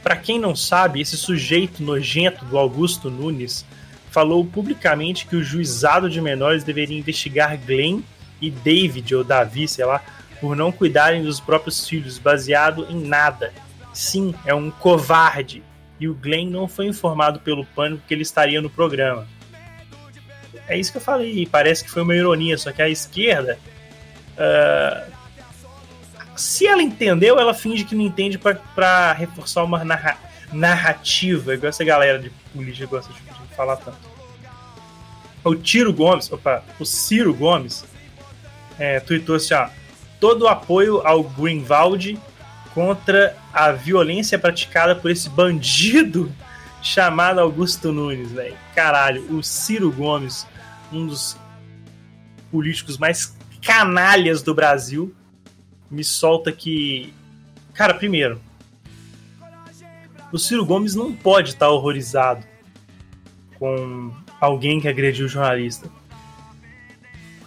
Para 0.02 0.16
quem 0.16 0.38
não 0.38 0.54
sabe, 0.54 1.00
esse 1.00 1.16
sujeito 1.16 1.82
nojento 1.82 2.44
do 2.44 2.58
Augusto 2.58 3.08
Nunes 3.08 3.64
falou 4.10 4.44
publicamente 4.44 5.26
que 5.26 5.36
o 5.36 5.42
juizado 5.42 6.10
de 6.10 6.20
menores 6.20 6.64
deveria 6.64 6.98
investigar 6.98 7.56
Glenn 7.56 8.02
e 8.40 8.50
David, 8.50 9.14
ou 9.14 9.22
Davi, 9.22 9.68
sei 9.68 9.84
lá, 9.84 10.02
por 10.42 10.56
não 10.56 10.72
cuidarem 10.72 11.22
dos 11.22 11.38
próprios 11.38 11.88
filhos, 11.88 12.18
baseado 12.18 12.84
em 12.90 13.00
nada. 13.00 13.54
Sim, 13.94 14.34
é 14.44 14.52
um 14.52 14.72
covarde. 14.72 15.62
E 16.00 16.08
o 16.08 16.14
Glenn 16.14 16.50
não 16.50 16.66
foi 16.66 16.86
informado 16.86 17.38
pelo 17.38 17.64
pânico 17.64 18.02
que 18.08 18.12
ele 18.12 18.22
estaria 18.22 18.60
no 18.60 18.68
programa. 18.68 19.24
É 20.66 20.76
isso 20.76 20.90
que 20.90 20.98
eu 20.98 21.02
falei, 21.02 21.46
parece 21.46 21.84
que 21.84 21.90
foi 21.90 22.02
uma 22.02 22.16
ironia, 22.16 22.58
só 22.58 22.72
que 22.72 22.82
a 22.82 22.88
esquerda. 22.88 23.56
Uh, 24.32 25.12
se 26.34 26.66
ela 26.66 26.82
entendeu, 26.82 27.38
ela 27.38 27.54
finge 27.54 27.84
que 27.84 27.94
não 27.94 28.02
entende 28.02 28.36
para 28.36 29.12
reforçar 29.12 29.62
uma 29.62 29.84
narra 29.84 30.18
narrativa, 30.52 31.54
igual 31.54 31.68
essa 31.68 31.84
galera 31.84 32.18
de 32.18 32.30
política 32.52 32.86
gosta 32.86 33.12
de 33.12 33.54
falar 33.54 33.76
tanto. 33.76 34.10
O 35.44 35.54
Tiro 35.54 35.92
Gomes, 35.92 36.32
opa, 36.32 36.64
o 36.80 36.84
Ciro 36.84 37.32
Gomes, 37.32 37.84
é, 38.76 38.98
tweetou 38.98 39.36
assim, 39.36 39.54
ó, 39.54 39.68
todo 40.22 40.42
o 40.42 40.48
apoio 40.48 41.04
ao 41.04 41.24
Greenwald 41.24 42.16
contra 42.72 43.36
a 43.52 43.72
violência 43.72 44.38
praticada 44.38 44.94
por 44.94 45.10
esse 45.10 45.28
bandido 45.28 46.32
chamado 46.80 47.40
Augusto 47.40 47.90
Nunes, 47.90 48.30
velho. 48.30 48.56
Caralho, 48.72 49.36
o 49.36 49.42
Ciro 49.42 49.90
Gomes, 49.90 50.46
um 50.92 51.08
dos 51.08 51.36
políticos 52.52 52.98
mais 52.98 53.36
canalhas 53.60 54.42
do 54.42 54.54
Brasil, 54.54 55.12
me 55.90 56.04
solta 56.04 56.52
que. 56.52 57.12
Cara, 57.74 57.92
primeiro, 57.92 58.40
o 60.30 60.38
Ciro 60.38 60.64
Gomes 60.64 60.94
não 60.94 61.12
pode 61.12 61.48
estar 61.48 61.68
horrorizado 61.68 62.46
com 63.58 64.14
alguém 64.40 64.80
que 64.80 64.86
agrediu 64.86 65.26
o 65.26 65.28
jornalista. 65.28 65.90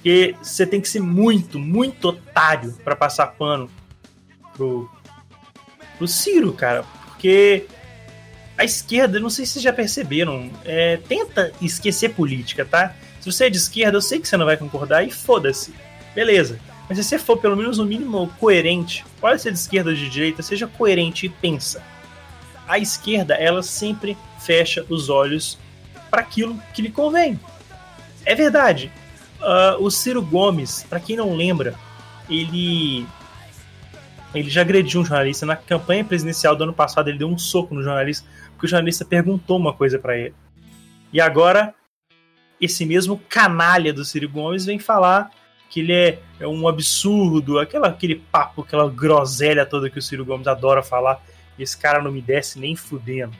Porque 0.05 0.35
você 0.39 0.67
tem 0.67 0.79
que 0.79 0.87
ser 0.87 0.99
muito, 0.99 1.57
muito 1.57 2.09
otário 2.09 2.73
para 2.83 2.95
passar 2.95 3.25
pano 3.25 3.67
pro, 4.55 4.87
pro 5.97 6.07
Ciro, 6.07 6.53
cara. 6.53 6.83
Porque 7.07 7.65
a 8.55 8.63
esquerda, 8.63 9.19
não 9.19 9.31
sei 9.31 9.47
se 9.47 9.53
vocês 9.53 9.63
já 9.63 9.73
perceberam, 9.73 10.51
é, 10.63 10.97
tenta 10.97 11.51
esquecer 11.59 12.13
política, 12.13 12.63
tá? 12.63 12.95
Se 13.19 13.31
você 13.31 13.45
é 13.45 13.49
de 13.49 13.57
esquerda, 13.57 13.97
eu 13.97 14.01
sei 14.01 14.19
que 14.19 14.27
você 14.27 14.37
não 14.37 14.45
vai 14.45 14.57
concordar 14.57 15.03
e 15.03 15.09
foda-se. 15.09 15.73
Beleza. 16.13 16.59
Mas 16.87 16.99
se 16.99 17.03
você 17.03 17.17
for 17.17 17.37
pelo 17.37 17.57
menos 17.57 17.79
no 17.79 17.85
mínimo 17.85 18.31
coerente, 18.39 19.03
pode 19.19 19.41
ser 19.41 19.51
de 19.51 19.57
esquerda 19.57 19.89
ou 19.89 19.95
de 19.95 20.07
direita, 20.07 20.43
seja 20.43 20.67
coerente 20.67 21.25
e 21.25 21.29
pensa. 21.29 21.81
A 22.67 22.77
esquerda, 22.77 23.33
ela 23.33 23.63
sempre 23.63 24.15
fecha 24.39 24.85
os 24.87 25.09
olhos 25.09 25.57
para 26.11 26.21
aquilo 26.21 26.61
que 26.75 26.83
lhe 26.83 26.91
convém. 26.91 27.39
É 28.23 28.35
verdade. 28.35 28.91
Uh, 29.45 29.83
o 29.83 29.91
Ciro 29.91 30.23
Gomes, 30.23 30.83
para 30.89 30.99
quem 30.99 31.15
não 31.15 31.35
lembra, 31.35 31.75
ele 32.27 33.05
ele 34.33 34.49
já 34.49 34.61
agrediu 34.61 34.99
um 34.99 35.05
jornalista 35.05 35.45
na 35.45 35.55
campanha 35.55 36.03
presidencial 36.03 36.55
do 36.55 36.63
ano 36.63 36.73
passado. 36.73 37.09
Ele 37.09 37.19
deu 37.19 37.27
um 37.27 37.37
soco 37.37 37.73
no 37.73 37.83
jornalista 37.83 38.27
porque 38.51 38.65
o 38.65 38.69
jornalista 38.69 39.05
perguntou 39.05 39.57
uma 39.57 39.71
coisa 39.71 39.99
para 39.99 40.17
ele. 40.17 40.33
E 41.13 41.21
agora 41.21 41.73
esse 42.59 42.85
mesmo 42.85 43.21
canalha 43.29 43.93
do 43.93 44.03
Ciro 44.03 44.29
Gomes 44.29 44.65
vem 44.65 44.79
falar 44.79 45.31
que 45.69 45.81
ele 45.81 45.93
é, 45.93 46.19
é 46.39 46.47
um 46.47 46.67
absurdo, 46.67 47.59
aquela, 47.59 47.87
aquele 47.87 48.15
papo, 48.15 48.61
aquela 48.61 48.89
groselha 48.89 49.65
toda 49.65 49.89
que 49.89 49.99
o 49.99 50.01
Ciro 50.01 50.25
Gomes 50.25 50.47
adora 50.47 50.81
falar. 50.81 51.21
Esse 51.57 51.77
cara 51.77 52.01
não 52.01 52.11
me 52.11 52.21
desce 52.21 52.59
nem 52.59 52.75
fudendo. 52.75 53.35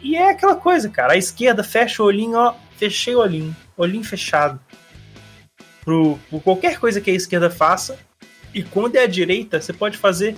E 0.00 0.16
é 0.16 0.30
aquela 0.30 0.56
coisa, 0.56 0.88
cara. 0.88 1.14
A 1.14 1.16
esquerda 1.16 1.62
fecha 1.62 2.02
o 2.02 2.06
olhinho, 2.06 2.36
ó. 2.36 2.54
Fechei 2.76 3.14
o 3.14 3.20
olhinho. 3.20 3.54
Olhinho 3.76 4.04
fechado. 4.04 4.60
Pro, 5.84 6.18
por 6.30 6.42
qualquer 6.42 6.78
coisa 6.78 7.00
que 7.00 7.10
a 7.10 7.14
esquerda 7.14 7.50
faça. 7.50 7.98
E 8.54 8.62
quando 8.62 8.96
é 8.96 9.04
a 9.04 9.06
direita, 9.06 9.60
você 9.60 9.72
pode 9.72 9.98
fazer 9.98 10.36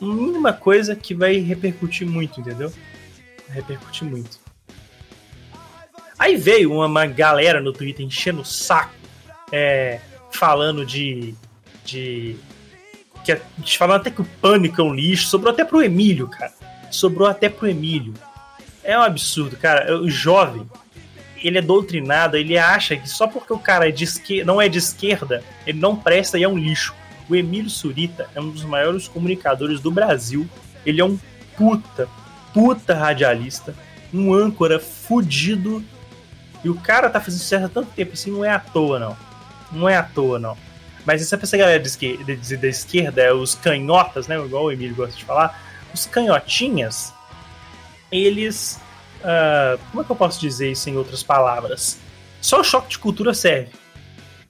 mínima 0.00 0.52
coisa 0.52 0.96
que 0.96 1.14
vai 1.14 1.38
repercutir 1.38 2.06
muito, 2.06 2.40
entendeu? 2.40 2.70
Vai 3.48 3.56
repercutir 3.56 4.08
muito. 4.08 4.40
Aí 6.18 6.36
veio 6.36 6.72
uma, 6.72 7.06
galera 7.06 7.60
no 7.60 7.72
Twitter 7.72 8.04
enchendo 8.04 8.42
o 8.42 8.44
saco, 8.44 8.94
é, 9.50 10.00
falando 10.30 10.84
de. 10.84 11.34
de. 11.84 12.36
Que, 13.24 13.40
falando 13.76 14.00
até 14.00 14.10
que 14.10 14.20
o 14.20 14.24
pânico 14.40 14.80
é 14.80 14.84
um 14.84 14.94
lixo, 14.94 15.28
sobrou 15.28 15.52
até 15.52 15.64
pro 15.64 15.82
Emílio, 15.82 16.28
cara. 16.28 16.52
Sobrou 16.94 17.28
até 17.28 17.48
pro 17.48 17.68
Emílio. 17.68 18.14
É 18.84 18.96
um 18.98 19.02
absurdo, 19.02 19.56
cara. 19.56 19.98
O 20.00 20.08
jovem, 20.08 20.68
ele 21.36 21.58
é 21.58 21.62
doutrinado, 21.62 22.36
ele 22.36 22.56
acha 22.56 22.96
que 22.96 23.08
só 23.08 23.26
porque 23.26 23.52
o 23.52 23.58
cara 23.58 23.88
é 23.88 23.92
de 23.92 24.04
esquerda, 24.04 24.44
não 24.44 24.60
é 24.60 24.68
de 24.68 24.78
esquerda, 24.78 25.42
ele 25.66 25.80
não 25.80 25.96
presta 25.96 26.38
e 26.38 26.42
é 26.42 26.48
um 26.48 26.58
lixo. 26.58 26.94
O 27.28 27.34
Emílio 27.34 27.70
Surita 27.70 28.28
é 28.34 28.40
um 28.40 28.50
dos 28.50 28.64
maiores 28.64 29.08
comunicadores 29.08 29.80
do 29.80 29.90
Brasil. 29.90 30.48
Ele 30.84 31.00
é 31.00 31.04
um 31.04 31.18
puta, 31.56 32.08
puta 32.52 32.94
radialista, 32.94 33.74
um 34.12 34.34
âncora 34.34 34.78
fudido 34.78 35.84
e 36.64 36.68
o 36.68 36.74
cara 36.74 37.10
tá 37.10 37.20
fazendo 37.20 37.40
sucesso 37.40 37.66
há 37.66 37.68
tanto 37.68 37.90
tempo 37.92 38.12
assim, 38.12 38.30
não 38.30 38.44
é 38.44 38.50
à 38.50 38.58
toa, 38.58 38.98
não. 38.98 39.16
Não 39.72 39.88
é 39.88 39.96
à 39.96 40.02
toa, 40.02 40.38
não. 40.38 40.56
Mas 41.04 41.20
essa, 41.20 41.38
essa 41.42 41.56
galera 41.56 41.80
de 41.80 41.88
esquerda, 41.88 42.24
da 42.56 42.68
esquerda, 42.68 43.34
os 43.34 43.54
canhotas, 43.54 44.28
né? 44.28 44.38
Igual 44.38 44.64
o 44.64 44.72
Emílio 44.72 44.94
gosta 44.94 45.16
de 45.16 45.24
falar. 45.24 45.60
Os 45.94 46.06
canhotinhas, 46.06 47.12
eles. 48.10 48.80
Uh, 49.20 49.78
como 49.90 50.02
é 50.02 50.04
que 50.04 50.10
eu 50.10 50.16
posso 50.16 50.40
dizer 50.40 50.72
isso 50.72 50.90
em 50.90 50.96
outras 50.96 51.22
palavras? 51.22 51.98
Só 52.40 52.60
o 52.60 52.64
choque 52.64 52.90
de 52.90 52.98
cultura 52.98 53.32
serve. 53.34 53.70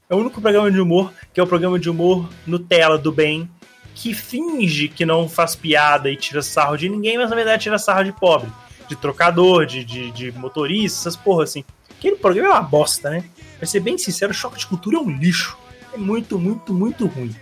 É 0.08 0.14
o 0.14 0.18
único 0.18 0.40
programa 0.40 0.70
de 0.70 0.80
humor 0.80 1.12
que 1.32 1.40
é 1.40 1.42
o 1.42 1.46
programa 1.46 1.78
de 1.78 1.88
humor 1.88 2.28
Nutella 2.46 2.98
do 2.98 3.10
bem, 3.10 3.50
que 3.94 4.12
finge 4.12 4.88
que 4.88 5.04
não 5.04 5.28
faz 5.28 5.56
piada 5.56 6.10
e 6.10 6.16
tira 6.16 6.42
sarro 6.42 6.76
de 6.76 6.88
ninguém, 6.88 7.16
mas 7.16 7.30
na 7.30 7.36
verdade 7.36 7.62
tira 7.62 7.78
sarro 7.78 8.04
de 8.04 8.12
pobre, 8.12 8.50
de 8.88 8.96
trocador, 8.96 9.64
de, 9.66 9.84
de, 9.84 10.10
de 10.10 10.32
motorista, 10.32 11.00
essas 11.00 11.16
porra 11.16 11.44
assim. 11.44 11.64
Aquele 11.90 12.16
programa 12.16 12.48
é 12.48 12.52
uma 12.52 12.62
bosta, 12.62 13.10
né? 13.10 13.24
Pra 13.58 13.66
ser 13.66 13.80
bem 13.80 13.96
sincero, 13.96 14.32
o 14.32 14.34
Choque 14.34 14.58
de 14.58 14.66
Cultura 14.66 14.96
é 14.96 15.00
um 15.00 15.10
lixo. 15.10 15.56
É 15.94 15.96
muito, 15.96 16.38
muito, 16.38 16.74
muito 16.74 17.06
ruim. 17.06 17.34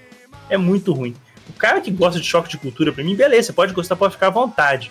É 0.48 0.56
muito 0.56 0.92
ruim. 0.92 1.14
O 1.50 1.58
cara 1.58 1.80
que 1.80 1.90
gosta 1.90 2.20
de 2.20 2.26
Choque 2.26 2.48
de 2.48 2.56
Cultura, 2.56 2.92
pra 2.92 3.02
mim, 3.02 3.16
beleza, 3.16 3.48
você 3.48 3.52
pode 3.52 3.74
gostar, 3.74 3.96
pode 3.96 4.14
ficar 4.14 4.28
à 4.28 4.30
vontade. 4.30 4.90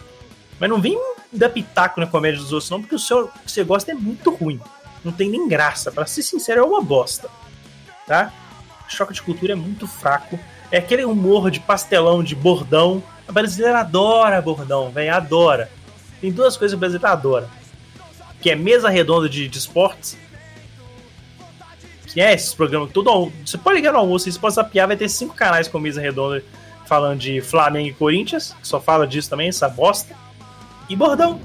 Mas 0.60 0.70
não 0.70 0.82
vem 0.82 1.00
dar 1.32 1.50
pitaco 1.50 2.00
na 2.00 2.06
comédia 2.06 2.40
dos 2.40 2.52
outros, 2.52 2.70
não, 2.70 2.82
porque 2.82 2.96
o 2.96 3.00
seu, 3.00 3.30
que 3.30 3.52
você 3.52 3.64
gosta 3.64 3.92
é 3.92 3.96
muito 3.96 4.30
ruim. 4.30 4.60
Não 5.04 5.12
tem 5.14 5.30
nem 5.30 5.48
graça. 5.48 5.92
Para 5.92 6.06
ser 6.06 6.22
sincero, 6.22 6.62
é 6.62 6.64
uma 6.64 6.82
bosta. 6.82 7.30
Tá? 8.06 8.34
Choque 8.90 9.14
de 9.14 9.22
Cultura 9.22 9.54
é 9.54 9.56
muito 9.56 9.88
fraco. 9.88 10.38
É 10.70 10.80
aquele 10.80 11.06
humor 11.06 11.50
de 11.50 11.62
pastelão, 11.62 12.22
de 12.22 12.36
bordão. 12.36 13.02
A 13.28 13.32
brasileira 13.32 13.80
adora 13.80 14.42
bordão, 14.42 14.92
velho, 14.92 15.14
adora. 15.16 15.72
Tem 16.20 16.32
duas 16.32 16.58
coisas 16.58 16.74
que 16.74 16.78
a 16.78 16.80
brasileira 16.80 17.12
adora 17.12 17.50
que 18.42 18.50
é 18.50 18.56
mesa 18.56 18.90
redonda 18.90 19.28
de, 19.28 19.48
de 19.48 19.58
esportes. 19.58 20.18
Que 22.14 22.22
é 22.22 22.34
esses 22.34 22.54
programas. 22.54 22.92
Todo, 22.92 23.32
você 23.46 23.58
pode 23.58 23.76
ligar 23.76 23.94
no 23.94 24.00
almoço, 24.00 24.32
você 24.32 24.40
pode 24.40 24.56
zapiar, 24.56 24.88
vai 24.88 24.98
ter 24.98 25.08
cinco 25.10 25.36
canais 25.36 25.68
com 25.68 25.80
mesa 25.80 26.02
redonda 26.02 26.44
falando 26.88 27.20
de 27.20 27.40
Flamengo 27.40 27.88
e 27.88 27.94
Corinthians, 27.94 28.56
que 28.60 28.68
só 28.68 28.82
fala 28.82 29.06
disso 29.06 29.30
também, 29.30 29.48
essa 29.48 29.70
bosta. 29.70 30.16
E 30.90 30.96
bordão. 30.96 31.40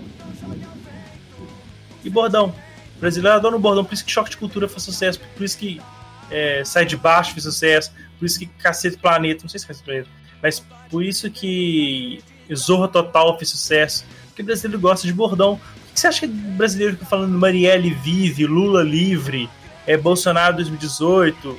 E 2.02 2.08
bordão. 2.08 2.54
O 2.96 3.00
brasileiro 3.00 3.36
adora 3.36 3.54
o 3.54 3.58
bordão, 3.58 3.84
por 3.84 3.92
isso 3.92 4.04
que 4.04 4.10
Choque 4.10 4.30
de 4.30 4.38
Cultura 4.38 4.66
faz 4.66 4.82
sucesso, 4.82 5.20
por 5.36 5.44
isso 5.44 5.58
que 5.58 5.82
é, 6.30 6.64
Sai 6.64 6.86
de 6.86 6.96
Baixo 6.96 7.32
fez 7.32 7.44
sucesso, 7.44 7.92
por 8.18 8.24
isso 8.24 8.38
que 8.38 8.46
Cacete 8.46 8.96
Planeta, 8.96 9.42
não 9.42 9.50
sei 9.50 9.60
se 9.60 9.66
Cacete 9.66 9.84
Planeta, 9.84 10.08
mas 10.42 10.64
por 10.90 11.04
isso 11.04 11.30
que 11.30 12.22
Zorra 12.54 12.88
Total 12.88 13.36
fez 13.36 13.50
sucesso, 13.50 14.06
porque 14.28 14.40
o 14.40 14.44
brasileiro 14.46 14.80
gosta 14.80 15.06
de 15.06 15.12
bordão, 15.12 15.60
que 15.92 16.00
você 16.00 16.06
acha 16.06 16.20
que 16.20 16.26
o 16.26 16.36
brasileiro 16.56 16.94
fica 16.94 17.04
falando 17.04 17.38
Marielle 17.38 17.90
vive, 17.90 18.46
Lula 18.46 18.82
livre, 18.82 19.50
é 19.86 19.96
Bolsonaro 19.96 20.56
2018, 20.56 21.58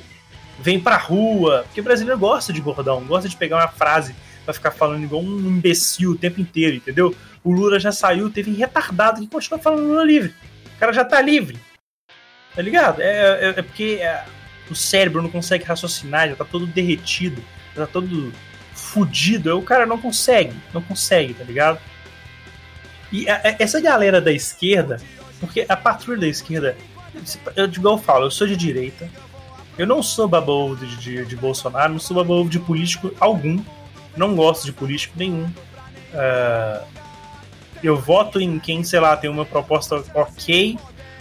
vem 0.60 0.80
pra 0.80 0.96
rua? 0.96 1.62
Porque 1.66 1.80
o 1.80 1.84
brasileiro 1.84 2.18
gosta 2.18 2.52
de 2.52 2.60
bordão, 2.60 3.04
gosta 3.04 3.28
de 3.28 3.36
pegar 3.36 3.56
uma 3.56 3.68
frase 3.68 4.14
vai 4.46 4.54
ficar 4.54 4.70
falando 4.70 5.02
igual 5.02 5.22
um 5.22 5.38
imbecil 5.38 6.12
o 6.12 6.16
tempo 6.16 6.40
inteiro, 6.40 6.76
entendeu? 6.76 7.14
O 7.42 7.52
Lula 7.52 7.78
já 7.80 7.90
saiu, 7.90 8.30
teve 8.30 8.52
retardado 8.52 9.20
que 9.20 9.26
continua 9.26 9.58
falando 9.58 9.88
Lula 9.88 10.04
livre. 10.04 10.32
O 10.76 10.78
cara 10.78 10.92
já 10.92 11.04
tá 11.04 11.20
livre. 11.20 11.58
Tá 12.54 12.62
ligado? 12.62 13.02
É, 13.02 13.08
é, 13.08 13.48
é 13.56 13.62
porque 13.62 13.98
é, 14.00 14.24
o 14.70 14.74
cérebro 14.74 15.20
não 15.20 15.28
consegue 15.28 15.64
raciocinar, 15.64 16.28
já 16.28 16.36
tá 16.36 16.44
todo 16.44 16.66
derretido, 16.66 17.42
já 17.74 17.86
tá 17.86 17.92
todo 17.92 18.32
fudido. 18.72 19.58
O 19.58 19.62
cara 19.62 19.84
não 19.84 19.98
consegue, 19.98 20.54
não 20.72 20.80
consegue, 20.80 21.34
tá 21.34 21.44
ligado? 21.44 21.80
E 23.12 23.28
a, 23.28 23.36
a, 23.36 23.56
essa 23.58 23.80
galera 23.80 24.20
da 24.20 24.32
esquerda, 24.32 24.98
porque 25.40 25.66
a 25.68 25.76
patrulha 25.76 26.20
da 26.20 26.28
esquerda, 26.28 26.76
eu, 27.54 27.66
igual 27.66 27.96
eu 27.96 28.02
falo, 28.02 28.26
eu 28.26 28.30
sou 28.30 28.46
de 28.46 28.56
direita, 28.56 29.08
eu 29.78 29.86
não 29.86 30.02
sou 30.02 30.26
babaovo 30.26 30.76
de, 30.76 30.96
de, 30.96 31.24
de, 31.26 31.36
Bolsonaro, 31.36 31.92
não 31.92 32.00
sou 32.00 32.16
babaovo 32.16 32.48
de 32.48 32.58
político 32.58 33.12
algum, 33.20 33.62
não 34.16 34.34
gosto 34.34 34.64
de 34.64 34.72
político 34.72 35.14
nenhum. 35.18 35.44
Uh, 35.44 36.86
eu 37.82 37.96
voto 37.96 38.40
em 38.40 38.58
quem, 38.58 38.82
sei 38.82 39.00
lá, 39.00 39.16
tem 39.16 39.28
uma 39.28 39.44
proposta 39.44 40.02
ok, 40.14 40.78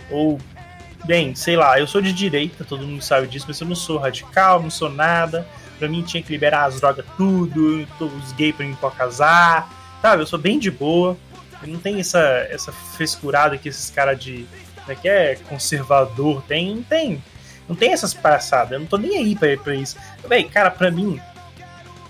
ou, 0.10 0.40
bem, 1.06 1.36
sei 1.36 1.56
lá, 1.56 1.80
eu 1.80 1.88
sou 1.88 2.02
de 2.02 2.14
direita, 2.14 2.64
todo 2.64 2.86
mundo 2.86 3.02
sabe 3.02 3.28
disso, 3.28 3.46
mas 3.48 3.60
eu 3.60 3.68
não 3.68 3.76
sou 3.76 3.98
radical, 3.98 4.62
não 4.62 4.70
sou 4.70 4.90
nada. 4.90 5.46
Pra 5.78 5.90
mim 5.90 6.02
tinha 6.02 6.24
que 6.24 6.32
liberar 6.32 6.66
as 6.66 6.80
drogas 6.80 7.06
tudo, 7.18 7.86
os 8.00 8.32
gays 8.32 8.56
pra 8.56 8.66
mim 8.66 8.76
pra 8.76 8.90
casar, 8.92 9.70
sabe? 10.02 10.24
Eu 10.24 10.28
sou 10.28 10.40
bem 10.40 10.58
de 10.58 10.72
boa. 10.72 11.18
Não 11.68 11.80
tem 11.80 12.00
essa, 12.00 12.20
essa 12.50 12.72
frescurada 12.72 13.58
que 13.58 13.68
esses 13.68 13.90
caras 13.90 14.18
de. 14.20 14.46
É 14.88 14.96
que 14.96 15.08
é? 15.08 15.36
Conservador 15.48 16.44
tem. 16.44 16.82
Tem. 16.84 17.24
Não 17.68 17.76
tem 17.76 17.94
essas 17.94 18.14
palhaçadas. 18.14 18.72
Eu 18.72 18.80
não 18.80 18.88
tô 18.88 18.98
nem 18.98 19.18
aí 19.18 19.36
pra, 19.36 19.56
pra 19.58 19.76
isso. 19.76 19.98
Véi, 20.28 20.44
cara, 20.44 20.70
pra 20.70 20.92
mim, 20.92 21.20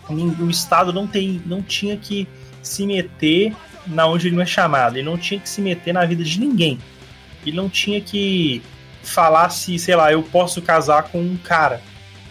o 0.10 0.50
Estado 0.50 0.92
não, 0.92 1.08
tem, 1.08 1.42
não 1.46 1.62
tinha 1.62 1.98
que 1.98 2.28
se 2.62 2.86
meter 2.86 3.56
na 3.88 4.08
onde 4.08 4.28
ele 4.28 4.36
não 4.36 4.44
é 4.44 4.46
chamado. 4.46 4.98
Ele 4.98 5.06
não 5.06 5.18
tinha 5.18 5.40
que 5.40 5.48
se 5.48 5.62
meter 5.62 5.94
na 5.94 6.06
vida 6.06 6.24
de 6.24 6.40
ninguém. 6.40 6.80
Ele 7.46 7.56
não 7.56 7.70
tinha 7.70 8.02
que 8.02 8.62
falar 9.04 9.50
se, 9.50 9.78
sei 9.78 9.96
lá, 9.96 10.12
eu 10.12 10.24
posso 10.24 10.62
casar 10.62 11.04
com 11.04 11.20
um 11.20 11.38
cara. 11.38 11.82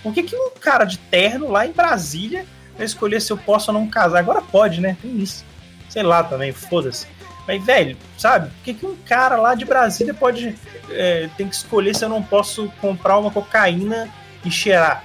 Por 0.02 0.12
que, 0.12 0.22
que 0.22 0.36
um 0.36 0.50
cara 0.60 0.84
de 0.84 0.98
terno 0.98 1.50
lá 1.50 1.66
em 1.66 1.72
Brasília 1.72 2.44
vai 2.76 2.84
escolher 2.84 3.20
se 3.20 3.32
eu 3.32 3.38
posso 3.38 3.70
ou 3.72 3.78
não 3.78 3.88
casar? 3.88 4.18
Agora 4.18 4.42
pode, 4.42 4.80
né? 4.80 4.96
Tem 5.00 5.16
isso. 5.18 5.44
Sei 5.88 6.02
lá 6.02 6.22
também, 6.22 6.52
foda-se. 6.52 7.06
Mas, 7.46 7.64
velho, 7.64 7.96
sabe? 8.16 8.50
Por 8.50 8.64
que, 8.64 8.74
que 8.74 8.86
um 8.86 8.96
cara 8.96 9.36
lá 9.36 9.54
de 9.54 9.64
Brasília 9.64 10.14
pode. 10.14 10.54
É, 10.90 11.28
tem 11.36 11.48
que 11.48 11.54
escolher 11.54 11.94
se 11.94 12.04
eu 12.04 12.08
não 12.08 12.22
posso 12.22 12.68
comprar 12.80 13.18
uma 13.18 13.30
cocaína 13.30 14.08
e 14.44 14.50
cheirar? 14.50 15.04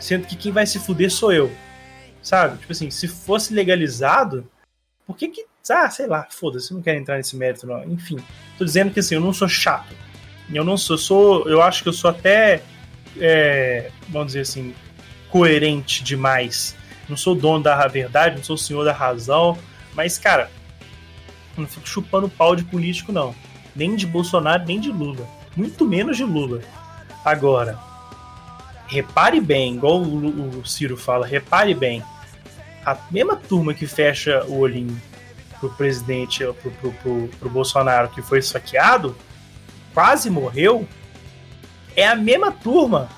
Sendo 0.00 0.26
que 0.26 0.34
quem 0.34 0.50
vai 0.50 0.66
se 0.66 0.78
fuder 0.80 1.10
sou 1.10 1.32
eu. 1.32 1.52
Sabe? 2.20 2.58
Tipo 2.58 2.72
assim, 2.72 2.90
se 2.90 3.06
fosse 3.06 3.54
legalizado, 3.54 4.48
por 5.06 5.16
que 5.16 5.28
que. 5.28 5.46
Ah, 5.70 5.88
sei 5.88 6.08
lá, 6.08 6.26
foda-se, 6.28 6.74
não 6.74 6.82
quero 6.82 6.98
entrar 6.98 7.16
nesse 7.16 7.36
mérito, 7.36 7.66
não. 7.66 7.84
Enfim, 7.84 8.18
tô 8.58 8.64
dizendo 8.64 8.90
que 8.90 8.98
assim, 8.98 9.14
eu 9.14 9.20
não 9.20 9.32
sou 9.32 9.48
chato. 9.48 9.94
Eu 10.52 10.64
não 10.64 10.76
sou, 10.76 10.98
sou 10.98 11.48
eu 11.48 11.62
acho 11.62 11.84
que 11.84 11.88
eu 11.88 11.92
sou 11.92 12.10
até, 12.10 12.62
é, 13.18 13.90
vamos 14.08 14.28
dizer 14.28 14.40
assim, 14.40 14.74
coerente 15.30 16.02
demais. 16.02 16.74
Não 17.08 17.16
sou 17.16 17.34
dono 17.34 17.62
da 17.62 17.86
verdade, 17.86 18.36
não 18.36 18.44
sou 18.44 18.54
o 18.54 18.58
senhor 18.58 18.84
da 18.84 18.92
razão, 18.92 19.56
mas, 19.94 20.18
cara, 20.18 20.50
não 21.56 21.66
fico 21.66 21.88
chupando 21.88 22.28
pau 22.28 22.56
de 22.56 22.64
político, 22.64 23.12
não. 23.12 23.34
Nem 23.74 23.96
de 23.96 24.06
Bolsonaro, 24.06 24.64
nem 24.64 24.80
de 24.80 24.90
Lula. 24.90 25.26
Muito 25.56 25.84
menos 25.84 26.16
de 26.16 26.24
Lula. 26.24 26.60
Agora, 27.24 27.78
repare 28.86 29.40
bem, 29.40 29.74
igual 29.74 30.00
o, 30.00 30.60
o 30.60 30.66
Ciro 30.66 30.96
fala, 30.96 31.26
repare 31.26 31.74
bem. 31.74 32.02
A 32.84 32.96
mesma 33.10 33.36
turma 33.36 33.74
que 33.74 33.86
fecha 33.86 34.44
o 34.46 34.58
olhinho 34.58 35.00
pro 35.60 35.70
presidente, 35.70 36.44
pro, 36.60 36.70
pro, 36.72 36.92
pro, 36.92 37.28
pro 37.38 37.50
Bolsonaro 37.50 38.08
que 38.08 38.20
foi 38.20 38.42
saqueado, 38.42 39.16
quase 39.94 40.28
morreu, 40.28 40.86
é 41.94 42.06
a 42.06 42.16
mesma 42.16 42.50
turma 42.50 43.08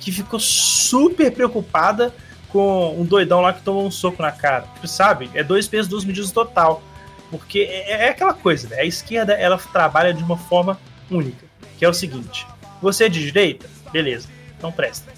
que 0.00 0.10
ficou 0.10 0.40
super 0.40 1.32
preocupada 1.32 2.12
com 2.48 3.00
um 3.00 3.04
doidão 3.04 3.40
lá 3.40 3.52
que 3.52 3.62
tomou 3.62 3.86
um 3.86 3.90
soco 3.90 4.22
na 4.22 4.32
cara. 4.32 4.66
Sabe? 4.84 5.30
É 5.34 5.42
dois 5.42 5.66
pesos, 5.66 5.88
duas 5.88 6.04
medidas 6.04 6.30
total. 6.30 6.82
Porque 7.30 7.60
é, 7.60 8.06
é 8.06 8.08
aquela 8.10 8.34
coisa, 8.34 8.68
né? 8.68 8.80
a 8.80 8.84
esquerda 8.84 9.32
ela 9.32 9.58
trabalha 9.58 10.12
de 10.12 10.22
uma 10.22 10.36
forma 10.36 10.78
única, 11.10 11.46
que 11.78 11.84
é 11.84 11.88
o 11.88 11.94
seguinte: 11.94 12.46
você 12.80 13.04
é 13.04 13.08
de 13.08 13.20
direita, 13.20 13.68
beleza, 13.92 14.28
não 14.62 14.70
presta. 14.70 15.12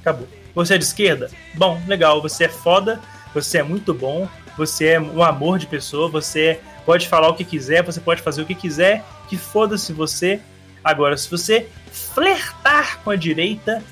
Acabou. 0.00 0.28
Você 0.54 0.74
é 0.74 0.78
de 0.78 0.84
esquerda? 0.84 1.30
Bom, 1.54 1.80
legal, 1.86 2.20
você 2.20 2.44
é 2.44 2.48
foda, 2.48 3.00
você 3.32 3.58
é 3.58 3.62
muito 3.62 3.94
bom, 3.94 4.28
você 4.56 4.88
é 4.88 5.00
um 5.00 5.22
amor 5.22 5.58
de 5.58 5.66
pessoa, 5.66 6.08
você 6.08 6.60
pode 6.84 7.06
falar 7.08 7.28
o 7.28 7.34
que 7.34 7.44
quiser, 7.44 7.82
você 7.84 8.00
pode 8.00 8.20
fazer 8.20 8.42
o 8.42 8.46
que 8.46 8.54
quiser, 8.54 9.04
que 9.28 9.36
foda-se 9.36 9.92
você. 9.92 10.40
Agora, 10.82 11.16
se 11.16 11.30
você 11.30 11.68
flertar 11.92 13.00
com 13.02 13.10
a 13.10 13.16
direita, 13.16 13.82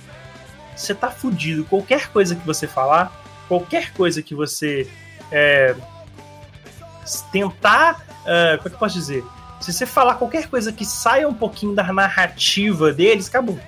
você 0.75 0.95
tá 0.95 1.11
fudido. 1.11 1.65
Qualquer 1.65 2.09
coisa 2.09 2.35
que 2.35 2.45
você 2.47 2.67
falar, 2.67 3.13
qualquer 3.47 3.93
coisa 3.93 4.23
que 4.23 4.35
você 4.35 4.89
é, 5.31 5.75
tentar. 7.31 8.05
Uh, 8.23 8.57
como 8.59 8.67
é 8.67 8.71
que 8.71 8.75
eu 8.75 8.79
posso 8.79 8.95
dizer? 8.95 9.25
Se 9.61 9.73
você 9.73 9.87
falar 9.87 10.15
qualquer 10.15 10.49
coisa 10.49 10.73
que 10.73 10.85
saia 10.85 11.29
um 11.29 11.35
pouquinho 11.35 11.75
da 11.75 11.93
narrativa 11.93 12.93
deles, 12.93 13.29
acabou. 13.29 13.59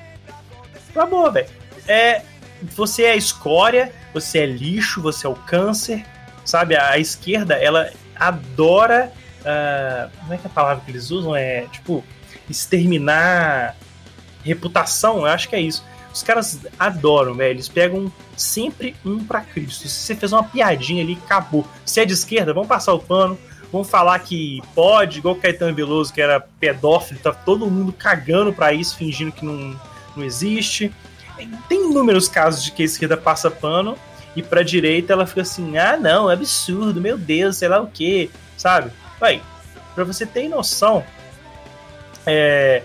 Acabou, 0.91 1.31
velho. 1.33 1.49
É, 1.89 2.23
você 2.63 3.05
é 3.05 3.17
escória, 3.17 3.93
você 4.13 4.41
é 4.41 4.47
lixo, 4.47 5.01
você 5.01 5.27
é 5.27 5.31
o 5.31 5.35
câncer, 5.35 6.05
sabe? 6.45 6.77
A, 6.77 6.91
a 6.91 6.99
esquerda, 6.99 7.55
ela 7.55 7.91
adora. 8.15 9.13
Uh, 9.41 10.11
como 10.19 10.35
é 10.35 10.37
que 10.37 10.47
é 10.47 10.51
a 10.51 10.53
palavra 10.53 10.85
que 10.85 10.91
eles 10.91 11.11
usam? 11.11 11.35
É 11.35 11.67
tipo 11.73 12.05
exterminar 12.49 13.77
reputação, 14.45 15.19
eu 15.19 15.27
acho 15.27 15.49
que 15.49 15.57
é 15.57 15.61
isso. 15.61 15.85
Os 16.13 16.23
caras 16.23 16.61
adoram, 16.79 17.35
velho. 17.35 17.51
Eles 17.51 17.69
pegam 17.69 18.13
sempre 18.37 18.95
um 19.05 19.25
para 19.25 19.41
Cristo. 19.43 19.89
Se 19.89 20.07
você 20.07 20.15
fez 20.15 20.33
uma 20.33 20.45
piadinha 20.45 21.03
ali, 21.03 21.19
acabou. 21.25 21.67
Se 21.85 22.01
é 22.01 22.05
de 22.05 22.13
esquerda, 22.13 22.53
vamos 22.53 22.69
passar 22.69 22.93
o 22.95 22.99
pano. 22.99 23.39
Vamos 23.73 23.89
falar 23.89 24.19
que 24.19 24.61
pode, 24.75 25.19
igual 25.19 25.35
o 25.35 25.39
Caetano 25.39 25.75
Veloso, 25.75 26.13
que 26.13 26.21
era 26.21 26.41
pedófilo, 26.41 27.21
tá 27.21 27.33
todo 27.33 27.71
mundo 27.71 27.93
cagando 27.93 28.53
para 28.53 28.73
isso, 28.73 28.97
fingindo 28.97 29.31
que 29.31 29.45
não, 29.45 29.79
não 30.17 30.25
existe. 30.25 30.93
Tem 31.69 31.89
inúmeros 31.89 32.27
casos 32.27 32.65
de 32.65 32.73
que 32.73 32.83
a 32.83 32.85
esquerda 32.85 33.17
passa 33.17 33.49
pano 33.49 33.97
e 34.35 34.43
pra 34.43 34.63
direita 34.63 35.13
ela 35.13 35.27
fica 35.27 35.43
assim: 35.43 35.79
ah, 35.79 35.97
não, 35.97 36.29
é 36.29 36.35
absurdo, 36.35 37.01
meu 37.01 37.17
Deus, 37.17 37.57
sei 37.57 37.69
lá 37.69 37.81
o 37.81 37.87
que, 37.87 38.29
sabe? 38.57 38.91
Vai, 39.21 39.41
pra 39.95 40.03
você 40.03 40.27
ter 40.27 40.49
noção, 40.49 41.05
é, 42.27 42.83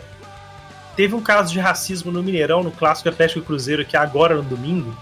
Teve 0.96 1.14
um 1.14 1.22
caso 1.22 1.52
de 1.52 1.60
racismo 1.60 2.12
no 2.12 2.24
Mineirão, 2.24 2.64
no 2.64 2.72
clássico 2.72 3.10
Atlético 3.10 3.46
Cruzeiro, 3.46 3.86
que 3.86 3.98
agora 3.98 4.36
no 4.36 4.44
domingo. 4.44 4.96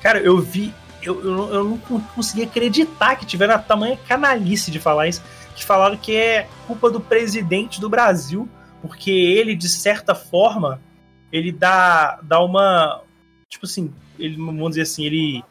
Cara, 0.00 0.20
eu 0.20 0.38
vi. 0.40 0.72
Eu, 1.02 1.22
eu, 1.22 1.54
eu 1.54 1.64
não 1.64 1.78
consegui 1.78 2.44
acreditar 2.44 3.16
que 3.16 3.26
tiveram 3.26 3.54
a 3.54 3.58
tamanha 3.58 3.98
canalice 4.08 4.70
de 4.70 4.78
falar 4.78 5.08
isso. 5.08 5.22
Que 5.54 5.64
falaram 5.64 5.96
que 5.96 6.14
é 6.14 6.48
culpa 6.66 6.90
do 6.90 7.00
presidente 7.00 7.80
do 7.80 7.88
Brasil, 7.88 8.48
porque 8.80 9.10
ele, 9.10 9.56
de 9.56 9.68
certa 9.68 10.14
forma, 10.14 10.80
ele 11.32 11.50
dá, 11.50 12.20
dá 12.22 12.42
uma. 12.42 13.02
Tipo 13.48 13.66
assim, 13.66 13.92
ele, 14.18 14.36
vamos 14.36 14.70
dizer 14.70 14.82
assim, 14.82 15.04
ele. 15.04 15.44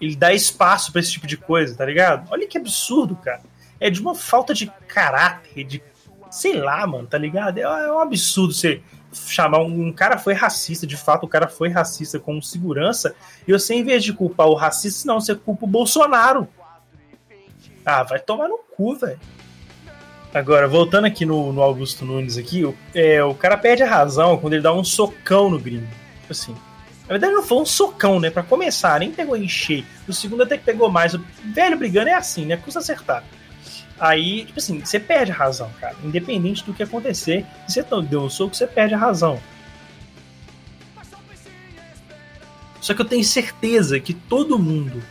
Ele 0.00 0.16
dá 0.16 0.34
espaço 0.34 0.92
para 0.92 1.00
esse 1.00 1.12
tipo 1.12 1.26
de 1.26 1.36
coisa, 1.36 1.74
tá 1.74 1.86
ligado? 1.86 2.30
Olha 2.30 2.46
que 2.46 2.58
absurdo, 2.58 3.16
cara. 3.16 3.42
É 3.80 3.88
de 3.88 4.00
uma 4.00 4.14
falta 4.14 4.52
de 4.52 4.70
caráter, 4.86 5.64
de 5.64 5.82
sei 6.34 6.56
lá, 6.56 6.86
mano, 6.86 7.06
tá 7.06 7.16
ligado? 7.16 7.58
É, 7.58 7.62
é 7.62 7.92
um 7.92 8.00
absurdo 8.00 8.52
você 8.52 8.82
chamar 9.12 9.60
um, 9.60 9.86
um, 9.86 9.92
cara 9.92 10.18
foi 10.18 10.34
racista, 10.34 10.86
de 10.86 10.96
fato, 10.96 11.24
o 11.24 11.28
cara 11.28 11.46
foi 11.46 11.68
racista 11.68 12.18
com 12.18 12.42
segurança, 12.42 13.14
e 13.46 13.52
você, 13.52 13.74
em 13.74 13.84
vez 13.84 14.02
de 14.02 14.12
culpar 14.12 14.48
o 14.48 14.54
racista, 14.54 15.06
não, 15.06 15.20
você 15.20 15.34
culpa 15.34 15.64
o 15.64 15.68
Bolsonaro. 15.68 16.48
Ah, 17.86 18.02
vai 18.02 18.18
tomar 18.18 18.48
no 18.48 18.58
cu, 18.76 18.96
velho. 18.96 19.20
Agora, 20.32 20.66
voltando 20.66 21.04
aqui 21.04 21.24
no, 21.24 21.52
no 21.52 21.62
Augusto 21.62 22.04
Nunes 22.04 22.36
aqui, 22.36 22.64
o, 22.64 22.74
é, 22.92 23.22
o 23.22 23.34
cara 23.34 23.56
perde 23.56 23.84
a 23.84 23.88
razão 23.88 24.36
quando 24.36 24.54
ele 24.54 24.62
dá 24.62 24.72
um 24.72 24.82
socão 24.82 25.48
no 25.48 25.60
gringo. 25.60 25.86
Tipo 26.22 26.32
assim. 26.32 26.56
Na 27.02 27.10
verdade, 27.10 27.34
não 27.34 27.42
foi 27.42 27.58
um 27.58 27.66
socão, 27.66 28.18
né? 28.18 28.30
Pra 28.30 28.42
começar, 28.42 28.98
nem 28.98 29.12
pegou 29.12 29.36
em 29.36 29.46
cheio. 29.46 29.84
O 30.08 30.12
segundo 30.12 30.42
até 30.42 30.58
que 30.58 30.64
pegou 30.64 30.90
mais. 30.90 31.14
O 31.14 31.22
velho 31.54 31.76
brigando 31.76 32.08
é 32.08 32.14
assim, 32.14 32.46
né? 32.46 32.56
Custa 32.56 32.80
acertar. 32.80 33.22
Aí, 33.98 34.44
tipo 34.44 34.58
assim, 34.58 34.80
você 34.80 34.98
perde 34.98 35.30
a 35.32 35.34
razão, 35.34 35.70
cara. 35.80 35.94
Independente 36.02 36.64
do 36.64 36.74
que 36.74 36.82
acontecer, 36.82 37.46
se 37.68 37.82
você 37.82 38.02
deu 38.02 38.22
um 38.22 38.28
soco, 38.28 38.54
você 38.54 38.66
perde 38.66 38.94
a 38.94 38.98
razão. 38.98 39.40
Só 42.80 42.92
que 42.92 43.00
eu 43.00 43.06
tenho 43.06 43.24
certeza 43.24 43.98
que 43.98 44.12
todo 44.12 44.58
mundo 44.58 45.02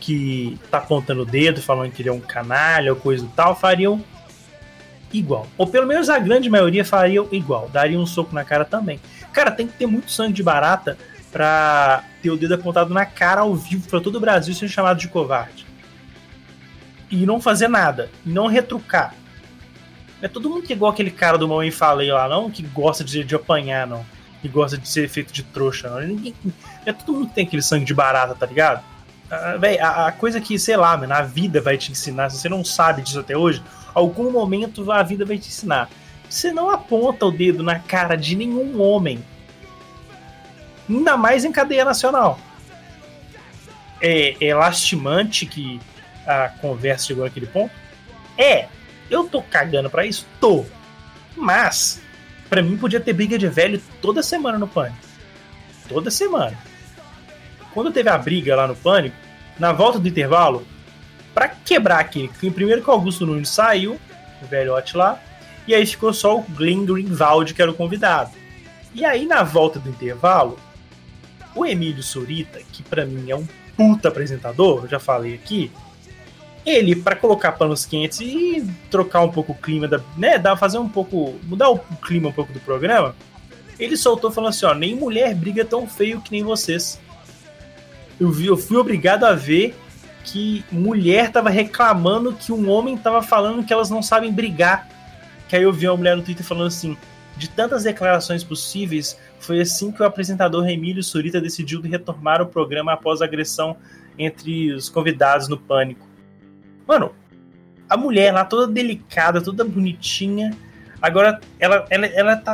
que 0.00 0.58
tá 0.70 0.78
apontando 0.78 1.22
o 1.22 1.26
dedo, 1.26 1.62
falando 1.62 1.90
que 1.90 2.02
ele 2.02 2.08
é 2.08 2.12
um 2.12 2.20
canalha 2.20 2.92
ou 2.92 2.98
coisa 2.98 3.24
e 3.24 3.28
tal, 3.28 3.56
fariam 3.56 4.04
igual. 5.12 5.46
Ou 5.56 5.66
pelo 5.66 5.86
menos 5.86 6.08
a 6.08 6.18
grande 6.18 6.50
maioria 6.50 6.84
fariam 6.84 7.26
igual, 7.32 7.68
daria 7.68 7.98
um 7.98 8.06
soco 8.06 8.34
na 8.34 8.44
cara 8.44 8.64
também. 8.64 9.00
Cara, 9.32 9.50
tem 9.50 9.66
que 9.66 9.72
ter 9.72 9.86
muito 9.86 10.10
sangue 10.10 10.32
de 10.32 10.42
barata 10.42 10.98
pra 11.32 12.04
ter 12.22 12.30
o 12.30 12.36
dedo 12.36 12.54
apontado 12.54 12.92
na 12.92 13.04
cara 13.04 13.42
ao 13.42 13.54
vivo 13.54 13.88
para 13.88 14.00
todo 14.00 14.16
o 14.16 14.20
Brasil 14.20 14.54
ser 14.54 14.68
chamado 14.68 14.98
de 14.98 15.08
covarde. 15.08 15.65
E 17.10 17.24
não 17.24 17.40
fazer 17.40 17.68
nada, 17.68 18.10
e 18.24 18.30
não 18.30 18.46
retrucar. 18.46 19.14
É 20.20 20.28
todo 20.28 20.48
mundo 20.48 20.62
que 20.62 20.72
é 20.72 20.76
igual 20.76 20.90
aquele 20.90 21.10
cara 21.10 21.36
do 21.36 21.46
Mãe 21.46 21.70
Falei 21.70 22.10
lá, 22.10 22.28
não, 22.28 22.50
que 22.50 22.62
gosta 22.62 23.04
de, 23.04 23.22
de 23.22 23.34
apanhar, 23.34 23.86
não. 23.86 24.04
Que 24.40 24.48
gosta 24.48 24.78
de 24.78 24.88
ser 24.88 25.08
feito 25.08 25.32
de 25.32 25.42
trouxa, 25.42 25.90
não. 25.90 26.00
Ninguém, 26.00 26.34
é 26.84 26.92
todo 26.92 27.12
mundo 27.12 27.28
que 27.28 27.34
tem 27.34 27.46
aquele 27.46 27.62
sangue 27.62 27.84
de 27.84 27.94
barata, 27.94 28.34
tá 28.34 28.46
ligado? 28.46 28.82
Ah, 29.30 29.56
véi, 29.58 29.78
a, 29.78 30.06
a, 30.06 30.12
coisa 30.12 30.40
que, 30.40 30.58
sei 30.58 30.76
lá, 30.76 30.96
mano, 30.96 31.12
a 31.12 31.22
vida 31.22 31.60
vai 31.60 31.76
te 31.76 31.90
ensinar, 31.90 32.30
se 32.30 32.38
você 32.38 32.48
não 32.48 32.64
sabe 32.64 33.02
disso 33.02 33.20
até 33.20 33.36
hoje, 33.36 33.62
algum 33.94 34.30
momento 34.30 34.90
a 34.90 35.02
vida 35.02 35.24
vai 35.24 35.38
te 35.38 35.48
ensinar. 35.48 35.90
Você 36.28 36.52
não 36.52 36.70
aponta 36.70 37.26
o 37.26 37.30
dedo 37.30 37.62
na 37.62 37.78
cara 37.78 38.16
de 38.16 38.34
nenhum 38.34 38.80
homem. 38.80 39.24
Ainda 40.88 41.16
mais 41.16 41.44
em 41.44 41.52
cadeia 41.52 41.84
nacional. 41.84 42.38
É, 44.00 44.36
é 44.40 44.54
lastimante 44.54 45.46
que 45.46 45.80
a 46.26 46.48
conversa 46.48 47.06
chegou 47.06 47.24
naquele 47.24 47.46
ponto? 47.46 47.72
É. 48.36 48.66
Eu 49.08 49.28
tô 49.28 49.40
cagando 49.40 49.88
pra 49.88 50.04
isso? 50.04 50.26
Tô. 50.40 50.64
Mas, 51.36 52.02
para 52.48 52.62
mim 52.62 52.76
podia 52.76 53.00
ter 53.00 53.12
briga 53.12 53.38
de 53.38 53.48
velho 53.48 53.80
toda 54.00 54.22
semana 54.22 54.58
no 54.58 54.66
Pânico. 54.66 54.98
Toda 55.88 56.10
semana. 56.10 56.58
Quando 57.72 57.92
teve 57.92 58.08
a 58.08 58.18
briga 58.18 58.56
lá 58.56 58.66
no 58.66 58.74
Pânico, 58.74 59.16
na 59.58 59.72
volta 59.72 59.98
do 59.98 60.08
intervalo, 60.08 60.66
para 61.32 61.48
quebrar 61.48 62.00
aquele, 62.00 62.30
primeiro 62.50 62.82
que 62.82 62.88
o 62.88 62.92
Augusto 62.92 63.26
Nunes 63.26 63.50
saiu, 63.50 64.00
o 64.42 64.46
velhote 64.46 64.96
lá, 64.96 65.20
e 65.66 65.74
aí 65.74 65.86
ficou 65.86 66.12
só 66.12 66.38
o 66.38 66.42
Glenn 66.42 66.84
Greenwald, 66.84 67.52
que 67.52 67.60
era 67.60 67.70
o 67.70 67.74
convidado. 67.74 68.30
E 68.94 69.04
aí, 69.04 69.26
na 69.26 69.42
volta 69.42 69.78
do 69.78 69.90
intervalo, 69.90 70.58
o 71.54 71.66
Emílio 71.66 72.02
Surita, 72.02 72.60
que 72.72 72.82
para 72.82 73.04
mim 73.04 73.30
é 73.30 73.36
um 73.36 73.46
puta 73.76 74.08
apresentador, 74.08 74.84
eu 74.84 74.88
já 74.88 74.98
falei 74.98 75.34
aqui, 75.34 75.70
ele, 76.66 76.96
para 76.96 77.14
colocar 77.14 77.52
panos 77.52 77.86
quentes 77.86 78.20
e 78.20 78.68
trocar 78.90 79.22
um 79.22 79.30
pouco 79.30 79.52
o 79.52 79.54
clima, 79.54 79.86
da, 79.86 80.00
né, 80.16 80.36
dar, 80.36 80.56
fazer 80.56 80.78
um 80.78 80.88
pouco, 80.88 81.36
mudar 81.44 81.70
o 81.70 81.78
clima 81.78 82.28
um 82.28 82.32
pouco 82.32 82.52
do 82.52 82.58
programa, 82.58 83.14
ele 83.78 83.96
soltou 83.96 84.32
falando 84.32 84.50
assim, 84.50 84.66
ó, 84.66 84.74
nem 84.74 84.96
mulher 84.96 85.32
briga 85.34 85.64
tão 85.64 85.86
feio 85.86 86.20
que 86.20 86.32
nem 86.32 86.42
vocês. 86.42 87.00
Eu, 88.18 88.30
vi, 88.32 88.46
eu 88.46 88.56
fui 88.56 88.76
obrigado 88.76 89.24
a 89.24 89.32
ver 89.32 89.76
que 90.24 90.64
mulher 90.72 91.30
tava 91.30 91.50
reclamando 91.50 92.32
que 92.32 92.50
um 92.50 92.68
homem 92.68 92.96
tava 92.96 93.22
falando 93.22 93.64
que 93.64 93.72
elas 93.72 93.88
não 93.88 94.02
sabem 94.02 94.32
brigar. 94.32 94.88
Que 95.48 95.54
aí 95.54 95.62
eu 95.62 95.72
vi 95.72 95.86
uma 95.86 95.96
mulher 95.96 96.16
no 96.16 96.22
Twitter 96.22 96.44
falando 96.44 96.66
assim: 96.66 96.96
de 97.36 97.48
tantas 97.48 97.84
declarações 97.84 98.42
possíveis, 98.42 99.16
foi 99.38 99.60
assim 99.60 99.92
que 99.92 100.02
o 100.02 100.06
apresentador 100.06 100.68
Emílio 100.68 101.02
Surita 101.02 101.40
decidiu 101.40 101.80
retomar 101.80 102.42
o 102.42 102.46
programa 102.46 102.92
após 102.94 103.22
a 103.22 103.26
agressão 103.26 103.76
entre 104.18 104.72
os 104.72 104.88
convidados 104.88 105.46
no 105.46 105.58
Pânico. 105.58 106.05
Mano, 106.86 107.14
a 107.88 107.96
mulher 107.96 108.32
lá 108.32 108.44
toda 108.44 108.72
delicada, 108.72 109.40
toda 109.40 109.64
bonitinha, 109.64 110.56
agora 111.00 111.40
ela, 111.58 111.86
ela, 111.90 112.06
ela 112.06 112.36
tá. 112.36 112.52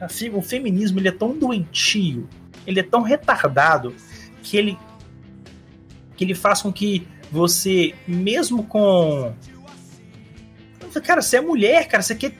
A, 0.00 0.04
a, 0.04 0.36
o 0.36 0.42
feminismo 0.42 0.98
ele 0.98 1.08
é 1.08 1.12
tão 1.12 1.36
doentio, 1.36 2.28
ele 2.66 2.80
é 2.80 2.82
tão 2.82 3.02
retardado, 3.02 3.94
que 4.42 4.56
ele. 4.56 4.78
que 6.16 6.24
ele 6.24 6.34
faz 6.34 6.62
com 6.62 6.72
que 6.72 7.06
você, 7.30 7.94
mesmo 8.06 8.64
com 8.64 9.34
Cara, 11.00 11.20
você 11.20 11.38
é 11.38 11.40
mulher, 11.40 11.88
cara, 11.88 12.02
você 12.02 12.14
quer, 12.14 12.34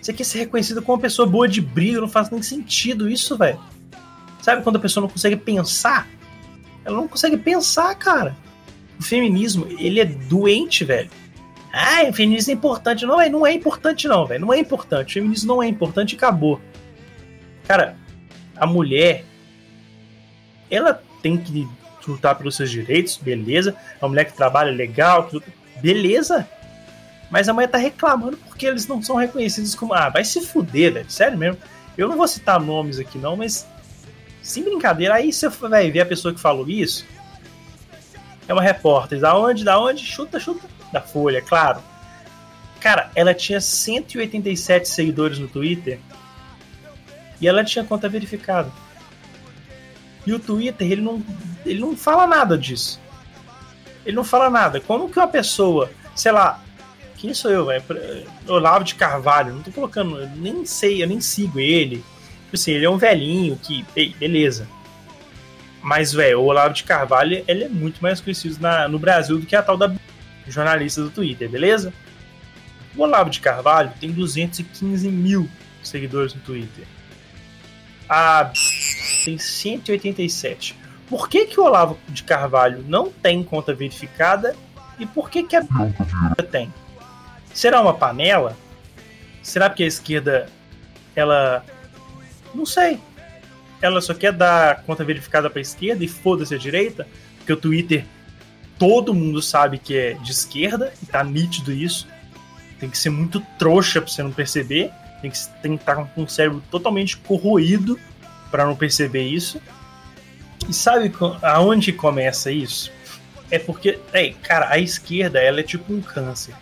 você 0.00 0.12
quer 0.12 0.24
ser 0.24 0.38
reconhecida 0.38 0.82
como 0.82 0.96
uma 0.96 1.02
pessoa 1.02 1.26
boa 1.26 1.48
de 1.48 1.60
briga, 1.60 2.00
não 2.00 2.08
faz 2.08 2.30
nem 2.30 2.42
sentido 2.42 3.08
isso, 3.08 3.36
velho. 3.36 3.58
Sabe 4.42 4.62
quando 4.62 4.76
a 4.76 4.80
pessoa 4.80 5.02
não 5.02 5.08
consegue 5.08 5.36
pensar? 5.36 6.06
Ela 6.84 6.96
não 6.96 7.08
consegue 7.08 7.36
pensar, 7.36 7.94
cara. 7.94 8.36
O 8.98 9.02
feminismo, 9.02 9.66
ele 9.78 10.00
é 10.00 10.04
doente, 10.04 10.84
velho. 10.84 11.10
Ah, 11.72 12.08
o 12.08 12.12
feminismo 12.12 12.52
é 12.52 12.54
importante. 12.54 13.04
Não, 13.04 13.20
é, 13.20 13.28
não 13.28 13.46
é 13.46 13.52
importante, 13.52 14.06
não, 14.06 14.24
velho. 14.26 14.40
Não 14.40 14.52
é 14.52 14.58
importante. 14.58 15.10
O 15.10 15.14
feminismo 15.14 15.48
não 15.48 15.62
é 15.62 15.66
importante 15.66 16.12
e 16.12 16.16
acabou. 16.16 16.60
Cara, 17.66 17.96
a 18.56 18.66
mulher, 18.66 19.24
ela 20.70 21.02
tem 21.20 21.36
que 21.36 21.66
lutar 22.06 22.36
pelos 22.36 22.56
seus 22.56 22.70
direitos, 22.70 23.16
beleza. 23.16 23.74
A 24.00 24.06
mulher 24.06 24.24
que 24.24 24.36
trabalha 24.36 24.70
legal, 24.70 25.28
beleza. 25.80 26.46
Mas 27.30 27.48
a 27.48 27.52
mulher 27.52 27.68
tá 27.68 27.78
reclamando 27.78 28.36
porque 28.36 28.66
eles 28.66 28.86
não 28.86 29.02
são 29.02 29.16
reconhecidos 29.16 29.74
como. 29.74 29.94
Ah, 29.94 30.08
vai 30.08 30.24
se 30.24 30.40
fuder, 30.46 30.92
velho. 30.92 31.10
Sério 31.10 31.36
mesmo. 31.36 31.58
Eu 31.96 32.08
não 32.08 32.16
vou 32.16 32.28
citar 32.28 32.60
nomes 32.60 32.98
aqui, 32.98 33.18
não, 33.18 33.36
mas. 33.36 33.66
Sem 34.42 34.62
brincadeira, 34.62 35.14
aí 35.14 35.32
você 35.32 35.48
vai 35.48 35.90
ver 35.90 36.00
a 36.00 36.06
pessoa 36.06 36.34
que 36.34 36.40
falou 36.40 36.68
isso. 36.68 37.06
É 38.46 38.52
uma 38.52 38.62
repórter. 38.62 39.20
Da 39.20 39.36
onde? 39.36 39.64
Da 39.64 39.78
onde? 39.78 40.04
Chuta, 40.04 40.38
chuta. 40.38 40.66
Da 40.92 41.00
Folha, 41.00 41.42
claro. 41.42 41.80
Cara, 42.80 43.10
ela 43.14 43.32
tinha 43.32 43.60
187 43.60 44.88
seguidores 44.88 45.38
no 45.38 45.48
Twitter. 45.48 45.98
E 47.40 47.48
ela 47.48 47.64
tinha 47.64 47.84
conta 47.84 48.08
verificada. 48.08 48.70
E 50.26 50.32
o 50.32 50.38
Twitter, 50.38 50.90
ele 50.90 51.00
não, 51.00 51.22
ele 51.64 51.80
não 51.80 51.96
fala 51.96 52.26
nada 52.26 52.56
disso. 52.56 53.00
Ele 54.04 54.16
não 54.16 54.24
fala 54.24 54.50
nada. 54.50 54.80
Como 54.80 55.08
que 55.08 55.18
uma 55.18 55.28
pessoa, 55.28 55.90
sei 56.14 56.32
lá, 56.32 56.62
quem 57.16 57.32
sou 57.32 57.50
eu, 57.50 57.66
velho? 57.66 57.82
Olavo 58.46 58.84
de 58.84 58.94
Carvalho, 58.94 59.54
não 59.54 59.62
tô 59.62 59.70
colocando, 59.70 60.26
nem 60.36 60.64
sei, 60.66 61.02
eu 61.02 61.06
nem 61.06 61.20
sigo 61.20 61.58
ele. 61.58 61.96
Tipo 62.44 62.54
assim, 62.54 62.72
ele 62.72 62.84
é 62.84 62.90
um 62.90 62.98
velhinho 62.98 63.58
que, 63.62 63.84
ei, 63.96 64.14
beleza. 64.18 64.68
Mas, 65.84 66.14
velho, 66.14 66.40
o 66.40 66.46
Olavo 66.46 66.72
de 66.72 66.82
Carvalho, 66.82 67.44
ele 67.46 67.64
é 67.64 67.68
muito 67.68 68.02
mais 68.02 68.18
conhecido 68.18 68.58
na, 68.58 68.88
no 68.88 68.98
Brasil 68.98 69.38
do 69.38 69.44
que 69.44 69.54
a 69.54 69.62
tal 69.62 69.76
da 69.76 69.94
jornalista 70.48 71.02
do 71.02 71.10
Twitter, 71.10 71.46
beleza? 71.46 71.92
O 72.96 73.02
Olavo 73.02 73.28
de 73.28 73.38
Carvalho 73.38 73.92
tem 74.00 74.10
215 74.10 75.06
mil 75.10 75.46
seguidores 75.82 76.32
no 76.32 76.40
Twitter. 76.40 76.86
A 78.08 78.50
tem 79.26 79.36
187. 79.36 80.74
Por 81.06 81.28
que, 81.28 81.44
que 81.44 81.60
o 81.60 81.64
Olavo 81.64 81.98
de 82.08 82.22
Carvalho 82.22 82.82
não 82.88 83.10
tem 83.10 83.44
conta 83.44 83.74
verificada 83.74 84.56
e 84.98 85.04
por 85.04 85.28
que, 85.28 85.42
que 85.42 85.54
a 85.54 85.62
tem? 86.50 86.72
Será 87.52 87.82
uma 87.82 87.92
panela? 87.92 88.56
Será 89.42 89.68
que 89.68 89.82
a 89.82 89.86
esquerda 89.86 90.48
ela 91.14 91.62
não 92.54 92.64
sei. 92.64 92.98
Ela 93.80 94.00
só 94.00 94.14
quer 94.14 94.32
dar 94.32 94.82
conta 94.82 95.04
verificada 95.04 95.50
para 95.50 95.60
esquerda 95.60 96.04
e 96.04 96.08
foda-se 96.08 96.54
a 96.54 96.58
direita, 96.58 97.06
porque 97.38 97.52
o 97.52 97.56
Twitter 97.56 98.04
todo 98.78 99.14
mundo 99.14 99.40
sabe 99.42 99.78
que 99.78 99.96
é 99.96 100.14
de 100.14 100.32
esquerda 100.32 100.92
e 101.02 101.06
tá 101.06 101.22
nítido 101.22 101.72
isso. 101.72 102.08
Tem 102.78 102.88
que 102.88 102.98
ser 102.98 103.10
muito 103.10 103.40
trouxa 103.58 104.00
para 104.00 104.10
você 104.10 104.22
não 104.22 104.32
perceber, 104.32 104.90
tem 105.20 105.30
que 105.30 105.38
tem 105.62 105.76
que 105.76 105.82
estar 105.82 105.96
tá 105.96 106.04
com 106.04 106.22
o 106.22 106.28
cérebro 106.28 106.62
totalmente 106.70 107.16
corroído 107.16 107.98
para 108.50 108.64
não 108.64 108.74
perceber 108.74 109.22
isso. 109.22 109.60
E 110.68 110.72
sabe 110.72 111.12
aonde 111.42 111.92
começa 111.92 112.50
isso? 112.50 112.90
É 113.50 113.58
porque, 113.58 113.98
ei, 114.12 114.34
cara, 114.42 114.70
a 114.70 114.78
esquerda 114.78 115.38
ela 115.38 115.60
é 115.60 115.62
tipo 115.62 115.92
um 115.92 116.00
câncer 116.00 116.54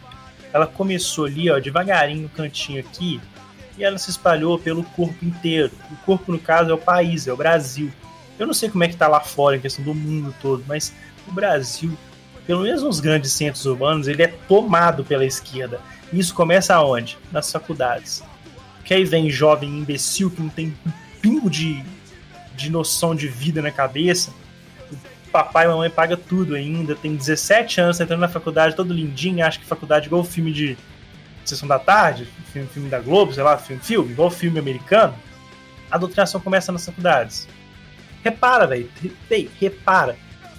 ela 0.53 0.67
começou 0.67 1.25
ali, 1.25 1.51
ó, 1.51 1.59
devagarinho 1.59 2.23
no 2.23 2.29
cantinho 2.29 2.81
aqui, 2.81 3.21
e 3.77 3.85
ela 3.85 3.99
se 3.99 4.11
espalhou 4.11 4.59
pelo 4.59 4.85
corpo 4.85 5.25
inteiro. 5.25 5.71
O 5.91 5.97
corpo, 6.05 6.31
no 6.31 6.39
caso, 6.39 6.71
é 6.71 6.75
o 6.75 6.79
país, 6.79 7.27
é 7.27 7.33
o 7.33 7.37
Brasil. 7.37 7.91
Eu 8.39 8.47
não 8.47 8.55
sei 8.55 8.69
como 8.69 8.85
é 8.85 8.89
que 8.89 8.97
tá 8.97 9.09
lá 9.09 9.21
fora, 9.21 9.57
em 9.57 9.61
questão 9.61 9.85
do 9.85 9.95
mundo 9.95 10.35
todo, 10.41 10.65
mas 10.67 10.93
o 11.27 11.33
Brasil, 11.33 11.97
pelo 12.47 12.63
menos 12.63 12.83
nos 12.83 13.01
grandes 13.01 13.33
centros 13.33 13.65
urbanos, 13.67 14.09
ele 14.09 14.23
é 14.23 14.29
tomado 14.49 15.05
pela 15.05 15.25
esquerda. 15.25 15.81
E 16.13 16.19
isso 16.19 16.35
começa 16.35 16.75
aonde? 16.75 17.19
Nas 17.31 17.51
faculdades. 17.51 18.23
Que 18.85 18.95
aí 18.95 19.05
vem 19.05 19.31
jovem 19.31 19.69
imbecil 19.69 20.31
que 20.31 20.43
não 20.43 20.49
tem 20.49 20.75
um 20.87 20.91
pingo 21.21 21.49
de, 21.49 21.83
de 22.55 22.71
noção 22.71 23.15
de 23.15 23.29
vida 23.29 23.63
na 23.63 23.71
cabeça, 23.71 24.33
papai 25.33 25.65
e 25.65 25.69
mamãe 25.69 25.89
paga 25.89 26.17
tudo 26.17 26.55
ainda, 26.55 26.95
tem 26.95 27.17
17 27.17 27.81
anos, 27.81 27.99
tá 27.99 28.05
entrando 28.05 28.21
na 28.21 28.29
faculdade 28.29 28.77
todo 28.77 28.93
lindinho, 28.93 29.45
acha 29.45 29.59
que 29.59 29.65
faculdade 29.65 30.05
é 30.05 30.09
igual 30.09 30.23
filme 30.23 30.53
de 30.53 30.77
sessão 31.49 31.69
da 31.69 31.79
tarde, 31.79 32.29
filme, 32.53 32.69
filme 32.69 32.89
da 32.89 33.01
Globo, 33.01 33.33
sei 33.33 33.43
lá, 33.43 33.57
filme, 33.59 33.83
filme, 33.83 34.13
igual 34.13 34.31
filme 34.31 34.59
americano. 34.59 35.15
A 35.91 35.99
doutrinação 35.99 36.41
começa 36.41 36.73
nas 36.73 36.87
faculdades. 36.87 37.49
Repara, 38.23 38.67
velho, 38.67 38.89
repara. 39.61 40.17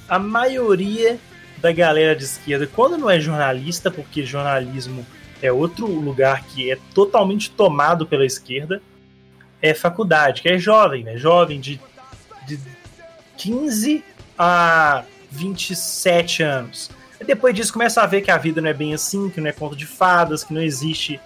A 0.08 0.19
maioria 0.19 1.17
da 1.58 1.72
galera 1.72 2.15
de 2.15 2.26
esquerda, 2.26 2.67
quando 2.67 2.98
não 2.98 3.10
é 3.10 3.19
jornalista, 3.19 3.89
porque 3.89 4.26
jornalismo 4.26 5.06
é 5.41 5.52
outro 5.52 5.88
lugar 5.88 6.43
que 6.43 6.72
é 6.72 6.78
totalmente 6.93 7.50
tomado 7.50 8.06
pela 8.06 8.26
esquerda, 8.26 8.82
é 9.62 9.74
faculdade, 9.74 10.41
que 10.41 10.50
é 10.50 10.58
jovem, 10.58 11.04
né? 11.06 11.17
Jovem 11.17 11.60
de, 11.60 11.80
de 12.46 12.60
15 13.38 14.04
a 14.38 15.04
27 15.32 16.43
anos. 16.43 16.91
Depois 17.26 17.56
disso 17.56 17.74
começa 17.74 18.02
a 18.02 18.06
ver 18.06 18.22
que 18.22 18.32
a 18.32 18.38
vida 18.38 18.62
não 18.62 18.70
é 18.70 18.74
bem 18.74 18.94
assim, 18.94 19.30
que 19.30 19.40
não 19.40 19.50
é 19.50 19.52
conto 19.52 19.76
de 19.76 19.86
fadas, 19.86 20.44
que 20.44 20.54
não 20.54 20.62
existe 20.62 21.20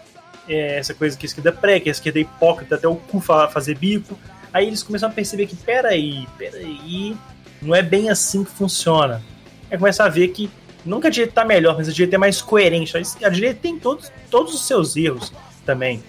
é, 0.47 0.77
essa 0.77 0.93
coisa 0.93 1.17
que 1.17 1.25
a 1.25 1.27
esquerda 1.27 1.51
pré, 1.51 1.79
que 1.79 1.89
a 1.89 1.91
esquerda 1.91 2.19
é 2.19 2.21
hipócrita 2.21 2.75
até 2.75 2.87
o 2.87 2.95
cu 2.95 3.19
fazer 3.19 3.77
bico. 3.77 4.17
Aí 4.53 4.67
eles 4.67 4.81
começam 4.81 5.09
a 5.09 5.11
perceber 5.11 5.47
que, 5.47 5.55
peraí, 5.55 6.27
peraí, 6.37 7.15
não 7.61 7.75
é 7.75 7.81
bem 7.81 8.09
assim 8.09 8.43
que 8.43 8.51
funciona. 8.51 9.21
Aí 9.69 9.77
começa 9.77 10.03
a 10.03 10.09
ver 10.09 10.29
que 10.29 10.49
nunca 10.85 11.09
a 11.09 11.11
direita 11.11 11.33
tá 11.33 11.45
melhor, 11.45 11.75
mas 11.77 11.89
a 11.89 11.91
direita 11.91 12.15
é 12.15 12.19
mais 12.19 12.41
coerente. 12.41 12.95
A 13.23 13.29
direita 13.29 13.59
tem 13.61 13.77
todos, 13.77 14.11
todos 14.31 14.53
os 14.53 14.65
seus 14.65 14.95
erros 14.95 15.33
também. 15.65 16.01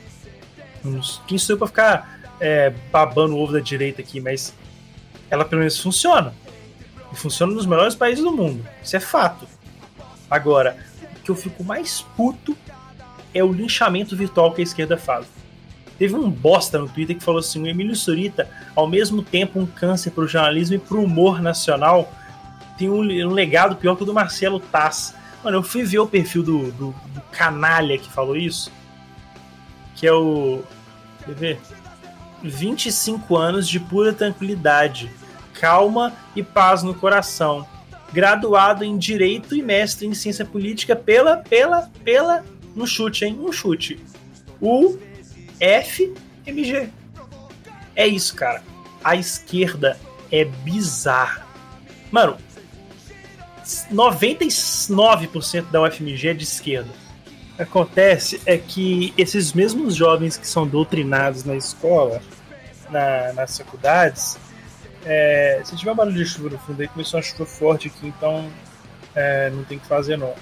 Quem 1.26 1.36
sou 1.36 1.54
eu 1.54 1.58
pra 1.58 1.66
ficar 1.66 2.20
é, 2.40 2.70
babando 2.92 3.34
o 3.34 3.40
ovo 3.42 3.52
da 3.52 3.60
direita 3.60 4.00
aqui, 4.00 4.20
mas 4.20 4.54
ela 5.28 5.44
pelo 5.44 5.58
menos 5.58 5.78
funciona. 5.78 6.32
E 7.12 7.16
funciona 7.16 7.52
nos 7.52 7.66
melhores 7.66 7.94
países 7.94 8.22
do 8.22 8.30
mundo. 8.30 8.66
Isso 8.82 8.96
é 8.96 9.00
fato. 9.00 9.46
Agora, 10.30 10.76
o 11.02 11.22
que 11.22 11.30
eu 11.30 11.36
fico 11.36 11.64
mais 11.64 12.02
puto 12.16 12.56
é 13.34 13.42
o 13.42 13.52
linchamento 13.52 14.16
virtual 14.16 14.52
que 14.52 14.60
a 14.60 14.64
esquerda 14.64 14.96
faz. 14.96 15.26
Teve 15.98 16.14
um 16.14 16.30
bosta 16.30 16.78
no 16.78 16.88
Twitter 16.88 17.16
que 17.16 17.24
falou 17.24 17.40
assim: 17.40 17.62
o 17.62 17.66
Emílio 17.66 17.96
Surita, 17.96 18.48
ao 18.74 18.86
mesmo 18.86 19.22
tempo 19.22 19.58
um 19.58 19.66
câncer 19.66 20.10
para 20.10 20.24
o 20.24 20.28
jornalismo 20.28 20.76
e 20.76 20.78
para 20.78 20.96
o 20.96 21.04
humor 21.04 21.42
nacional, 21.42 22.12
tem 22.78 22.88
um, 22.88 23.00
um, 23.00 23.32
legado 23.32 23.76
pior 23.76 23.96
que 23.96 24.04
o 24.04 24.06
do 24.06 24.14
Marcelo 24.14 24.60
Tass. 24.60 25.14
Mano, 25.42 25.58
eu 25.58 25.62
fui 25.62 25.82
ver 25.82 25.98
o 25.98 26.06
perfil 26.06 26.42
do, 26.42 26.72
do, 26.72 26.94
do 27.12 27.20
canalha 27.32 27.98
que 27.98 28.08
falou 28.08 28.36
isso, 28.36 28.70
que 29.96 30.06
é 30.06 30.12
o. 30.12 30.62
Quer 31.24 31.34
ver? 31.34 31.60
25 32.42 33.36
anos 33.36 33.68
de 33.68 33.80
pura 33.80 34.12
tranquilidade, 34.12 35.10
calma 35.54 36.12
e 36.36 36.42
paz 36.42 36.84
no 36.84 36.94
coração. 36.94 37.66
Graduado 38.12 38.84
em 38.84 38.96
Direito 38.96 39.54
e 39.54 39.62
mestre 39.62 40.06
em 40.06 40.14
Ciência 40.14 40.44
Política 40.44 40.96
pela, 40.96 41.36
pela, 41.36 41.90
pela, 42.04 42.44
no 42.74 42.86
chute, 42.86 43.24
hein? 43.24 43.38
Um 43.40 43.52
chute. 43.52 44.00
O 44.60 44.98
FMG. 45.60 46.88
É 47.94 48.06
isso, 48.06 48.34
cara. 48.34 48.62
A 49.02 49.16
esquerda 49.16 49.98
é 50.30 50.44
bizarra. 50.44 51.46
Mano, 52.10 52.38
99% 53.92 55.70
da 55.70 55.82
UFMG 55.82 56.28
é 56.28 56.34
de 56.34 56.44
esquerda. 56.44 56.90
Acontece 57.58 58.40
é 58.46 58.56
que 58.56 59.12
esses 59.18 59.52
mesmos 59.52 59.94
jovens 59.94 60.36
que 60.36 60.46
são 60.46 60.66
doutrinados 60.66 61.44
na 61.44 61.56
escola, 61.56 62.22
na, 62.88 63.32
nas 63.32 63.58
faculdades, 63.58 64.38
é, 65.04 65.60
se 65.64 65.76
tiver 65.76 65.94
barulho 65.94 66.16
de 66.16 66.26
chuva 66.26 66.50
no 66.50 66.58
fundo 66.58 66.80
aí, 66.80 66.88
começou 66.88 67.18
uma 67.18 67.22
chuva 67.22 67.46
forte 67.46 67.88
aqui, 67.88 68.08
então 68.08 68.50
é, 69.14 69.50
não 69.50 69.64
tem 69.64 69.78
que 69.78 69.86
fazer 69.86 70.16
não. 70.16 70.34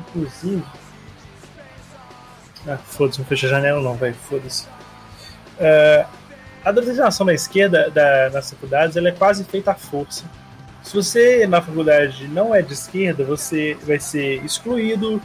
Inclusive, 0.00 0.64
ah, 2.66 2.78
foda-se, 2.78 3.18
não 3.18 3.26
fecha 3.26 3.46
a 3.46 3.50
janela 3.50 3.80
não, 3.82 3.94
velho, 3.94 4.14
foda-se. 4.14 4.66
Uh, 5.58 6.06
a 6.64 6.72
doutrinação 6.72 7.26
da 7.26 7.34
esquerda 7.34 7.90
da, 7.90 8.30
nas 8.30 8.50
faculdades 8.50 8.96
ela 8.96 9.08
é 9.08 9.12
quase 9.12 9.44
feita 9.44 9.72
à 9.72 9.74
força. 9.74 10.24
Se 10.82 10.94
você 10.94 11.46
na 11.46 11.60
faculdade 11.60 12.26
não 12.28 12.54
é 12.54 12.62
de 12.62 12.72
esquerda, 12.72 13.24
você 13.24 13.76
vai 13.82 14.00
ser 14.00 14.42
excluído, 14.44 15.20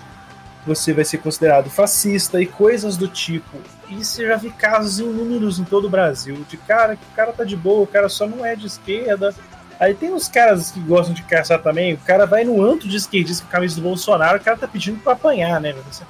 você 0.66 0.94
vai 0.94 1.06
ser 1.06 1.20
considerado 1.20 1.70
fascista 1.70 2.42
e 2.42 2.46
coisas 2.46 2.98
do 2.98 3.08
tipo. 3.08 3.58
E 3.90 4.04
você 4.04 4.28
já 4.28 4.36
vi 4.36 4.52
casos 4.52 5.00
inúmeros 5.00 5.60
em 5.60 5.64
todo 5.64 5.86
o 5.86 5.90
Brasil 5.90 6.46
de 6.48 6.58
cara 6.58 6.96
que 6.96 7.04
o 7.04 7.16
cara 7.16 7.34
tá 7.34 7.44
de 7.44 7.56
boa, 7.56 7.84
o 7.84 7.88
cara 7.88 8.08
só 8.08 8.28
não 8.28 8.46
é 8.46 8.56
de 8.56 8.68
esquerda. 8.68 9.34
Aí 9.80 9.94
tem 9.94 10.14
uns 10.14 10.28
caras 10.28 10.72
que 10.72 10.80
gostam 10.80 11.14
de 11.14 11.24
caçar 11.24 11.62
também, 11.62 11.94
o 11.94 11.98
cara 11.98 12.26
vai 12.26 12.44
no 12.44 12.64
anto 12.64 12.88
de 12.88 12.98
esquerdista 12.98 13.44
com 13.44 13.50
a 13.50 13.52
camisa 13.54 13.76
do 13.76 13.82
Bolsonaro, 13.82 14.38
o 14.38 14.42
cara 14.42 14.58
tá 14.58 14.68
pedindo 14.68 15.00
pra 15.00 15.14
apanhar, 15.14 15.60
né? 15.60 15.74
Você 15.90 16.04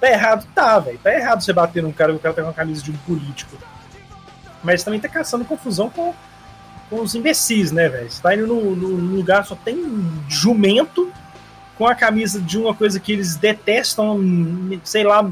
Tá 0.00 0.10
errado? 0.10 0.46
Tá, 0.54 0.78
velho. 0.78 0.98
Tá 0.98 1.12
errado 1.12 1.42
você 1.42 1.52
bater 1.52 1.82
num 1.82 1.92
cara 1.92 2.12
que 2.12 2.18
o 2.18 2.20
cara 2.20 2.34
tá 2.34 2.42
com 2.42 2.50
a 2.50 2.54
camisa 2.54 2.82
de 2.82 2.90
um 2.90 2.96
político. 2.98 3.56
Mas 4.62 4.84
também 4.84 5.00
tá 5.00 5.08
caçando 5.08 5.44
confusão 5.44 5.88
com, 5.88 6.14
com 6.90 7.00
os 7.00 7.14
imbecis, 7.14 7.72
né, 7.72 7.88
velho? 7.88 8.10
Você 8.10 8.22
tá 8.22 8.34
indo 8.34 8.46
no, 8.46 8.76
no, 8.76 9.16
lugar, 9.16 9.44
só 9.46 9.54
tem 9.56 9.76
jumento 10.28 11.10
com 11.76 11.86
a 11.86 11.94
camisa 11.94 12.40
de 12.40 12.58
uma 12.58 12.74
coisa 12.74 13.00
que 13.00 13.12
eles 13.12 13.36
detestam, 13.36 14.20
sei 14.84 15.04
lá, 15.04 15.30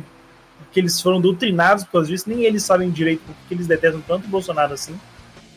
que 0.73 0.81
eles 0.81 1.01
foram 1.01 1.21
doutrinados 1.21 1.85
por 1.85 1.93
causa 1.93 2.09
disso, 2.09 2.29
nem 2.29 2.45
eles 2.45 2.63
sabem 2.63 2.91
direito 2.91 3.23
porque 3.25 3.55
eles 3.55 3.67
detestam 3.67 4.01
tanto 4.01 4.27
o 4.27 4.31
Bolsonaro 4.31 4.75
assim. 4.75 4.99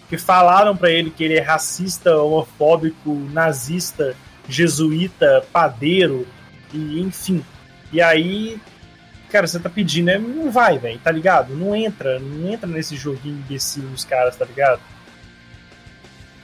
Que 0.09 0.17
falaram 0.17 0.75
para 0.75 0.89
ele 0.89 1.09
que 1.09 1.23
ele 1.23 1.35
é 1.35 1.41
racista, 1.41 2.15
homofóbico, 2.17 3.13
nazista, 3.31 4.15
jesuíta, 4.47 5.45
padeiro, 5.51 6.25
e 6.73 7.01
enfim. 7.01 7.43
E 7.91 8.01
aí 8.01 8.59
cara, 9.29 9.45
você 9.45 9.59
tá 9.59 9.69
pedindo, 9.69 10.05
né? 10.05 10.17
não 10.17 10.49
vai, 10.49 10.77
velho, 10.77 10.99
tá 10.99 11.11
ligado? 11.11 11.53
Não 11.53 11.75
entra, 11.75 12.19
não 12.19 12.49
entra 12.49 12.67
nesse 12.67 12.95
joguinho 12.95 13.37
imbecil 13.37 13.83
dos 13.83 14.05
caras, 14.05 14.35
tá 14.35 14.45
ligado? 14.45 14.81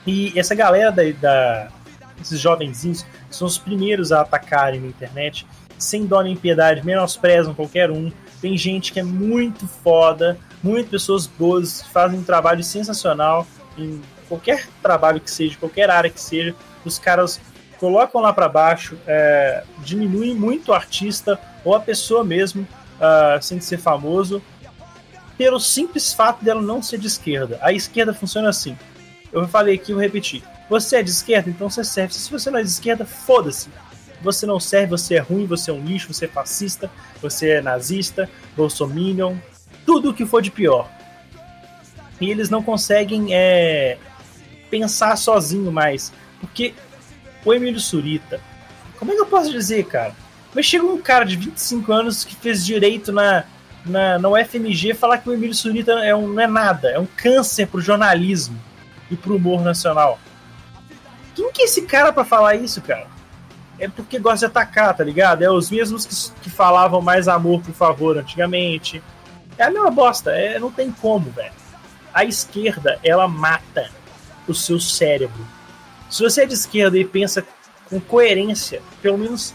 E 0.06 0.38
essa 0.38 0.54
galera 0.54 0.92
da, 0.92 1.04
da 1.12 1.72
esses 2.22 2.40
jovenzinhos 2.40 3.06
são 3.30 3.48
os 3.48 3.58
primeiros 3.58 4.12
a 4.12 4.22
atacarem 4.22 4.80
na 4.82 4.88
internet, 4.88 5.48
sem 5.78 6.06
dó 6.06 6.22
nem 6.22 6.36
piedade, 6.36 6.86
menosprezam 6.86 7.54
qualquer 7.54 7.90
um. 7.90 8.12
Tem 8.44 8.58
gente 8.58 8.92
que 8.92 9.00
é 9.00 9.04
muito 9.04 9.66
foda, 9.66 10.38
muitas 10.62 10.92
pessoas 10.92 11.26
boas, 11.26 11.82
fazem 11.82 12.20
um 12.20 12.24
trabalho 12.26 12.62
sensacional 12.62 13.48
em 13.78 14.02
qualquer 14.28 14.68
trabalho 14.82 15.22
que 15.22 15.32
seja, 15.32 15.56
qualquer 15.58 15.90
área 15.90 16.10
que 16.10 16.20
seja. 16.20 16.54
Os 16.84 17.00
caras 17.00 17.40
colocam 17.80 18.20
lá 18.20 18.34
para 18.34 18.50
baixo, 18.50 18.98
é, 19.08 19.64
diminuem 19.86 20.36
muito 20.36 20.72
o 20.72 20.74
artista 20.74 21.40
ou 21.64 21.74
a 21.74 21.80
pessoa 21.80 22.22
mesmo, 22.22 22.64
uh, 22.64 23.42
sem 23.42 23.62
ser 23.62 23.78
famoso, 23.78 24.44
pelo 25.38 25.58
simples 25.58 26.12
fato 26.12 26.44
dela 26.44 26.62
não 26.62 26.84
ser 26.84 26.98
de 26.98 27.08
esquerda. 27.08 27.58
A 27.62 27.72
esquerda 27.72 28.14
funciona 28.14 28.50
assim. 28.50 28.78
Eu 29.32 29.48
falei 29.48 29.76
aqui, 29.76 29.94
vou 29.94 30.02
repetir. 30.02 30.44
Você 30.70 30.98
é 30.98 31.02
de 31.02 31.12
esquerda, 31.12 31.50
então 31.50 31.70
você 31.70 31.82
serve. 31.86 32.14
Se 32.14 32.30
você 32.30 32.52
não 32.52 32.60
é 32.60 32.62
de 32.62 32.68
esquerda, 32.68 33.06
foda-se. 33.06 33.70
Você 34.24 34.46
não 34.46 34.60
serve, 34.60 34.88
você 34.88 35.16
é 35.16 35.20
ruim, 35.20 35.46
você 35.46 35.70
é 35.70 35.74
um 35.74 35.84
lixo, 35.84 36.14
você 36.14 36.26
é 36.26 36.28
fascista, 36.28 36.90
você 37.22 37.52
é 37.52 37.62
nazista, 37.62 38.30
bolsominion, 38.56 39.36
tudo 39.86 40.10
o 40.10 40.14
que 40.14 40.26
for 40.26 40.42
de 40.42 40.50
pior. 40.50 40.90
E 42.20 42.30
eles 42.30 42.50
não 42.50 42.64
conseguem 42.64 43.36
é, 43.36 43.98
pensar 44.70 45.18
sozinho 45.18 45.72
mais. 45.72 46.12
Porque 46.40 46.74
o 47.44 47.54
Emílio 47.54 47.80
Surita, 47.80 48.40
como 48.98 49.12
é 49.12 49.16
que 49.16 49.22
eu 49.22 49.26
posso 49.26 49.52
dizer, 49.52 49.86
cara? 49.86 50.16
Mas 50.56 50.66
chega 50.66 50.86
um 50.86 51.02
cara 51.02 51.26
de 51.26 51.36
25 51.36 51.92
anos 51.92 52.24
que 52.24 52.36
fez 52.36 52.66
direito 52.66 53.12
na, 53.12 53.44
na, 53.86 54.20
na 54.20 54.30
UFMG 54.30 54.94
falar 54.94 55.18
que 55.18 55.30
o 55.30 55.34
Emílio 55.34 55.54
Surita 55.54 55.92
é 55.94 56.16
um, 56.16 56.28
não 56.28 56.42
é 56.42 56.48
nada, 56.48 56.90
é 56.90 57.00
um 57.00 57.08
câncer 57.18 57.68
pro 57.68 57.82
jornalismo 57.82 58.60
e 59.10 59.16
pro 59.16 59.36
humor 59.36 59.62
nacional. 59.62 60.20
Quem 61.36 61.52
que 61.52 61.64
é 61.64 61.66
esse 61.66 61.82
cara 61.84 62.14
para 62.14 62.24
falar 62.24 62.56
isso, 62.56 62.82
cara? 62.82 63.08
É 63.84 63.88
porque 63.90 64.18
gosta 64.18 64.40
de 64.40 64.46
atacar, 64.46 64.96
tá 64.96 65.04
ligado? 65.04 65.44
É 65.44 65.52
os 65.52 65.70
mesmos 65.70 66.06
que, 66.06 66.44
que 66.44 66.50
falavam 66.50 67.02
mais 67.02 67.28
amor, 67.28 67.62
por 67.62 67.74
favor, 67.74 68.18
antigamente. 68.18 69.04
É 69.58 69.66
a 69.66 69.70
mesma 69.70 69.92
bosta, 69.92 70.32
é, 70.32 70.58
não 70.58 70.72
tem 70.72 70.90
como, 70.90 71.30
velho. 71.32 71.52
A 72.14 72.24
esquerda, 72.24 72.98
ela 73.04 73.28
mata 73.28 73.92
o 74.48 74.54
seu 74.54 74.80
cérebro. 74.80 75.46
Se 76.10 76.24
você 76.24 76.44
é 76.44 76.46
de 76.46 76.54
esquerda 76.54 76.98
e 76.98 77.04
pensa 77.04 77.46
com 77.90 78.00
coerência, 78.00 78.82
pelo 79.02 79.18
menos 79.18 79.54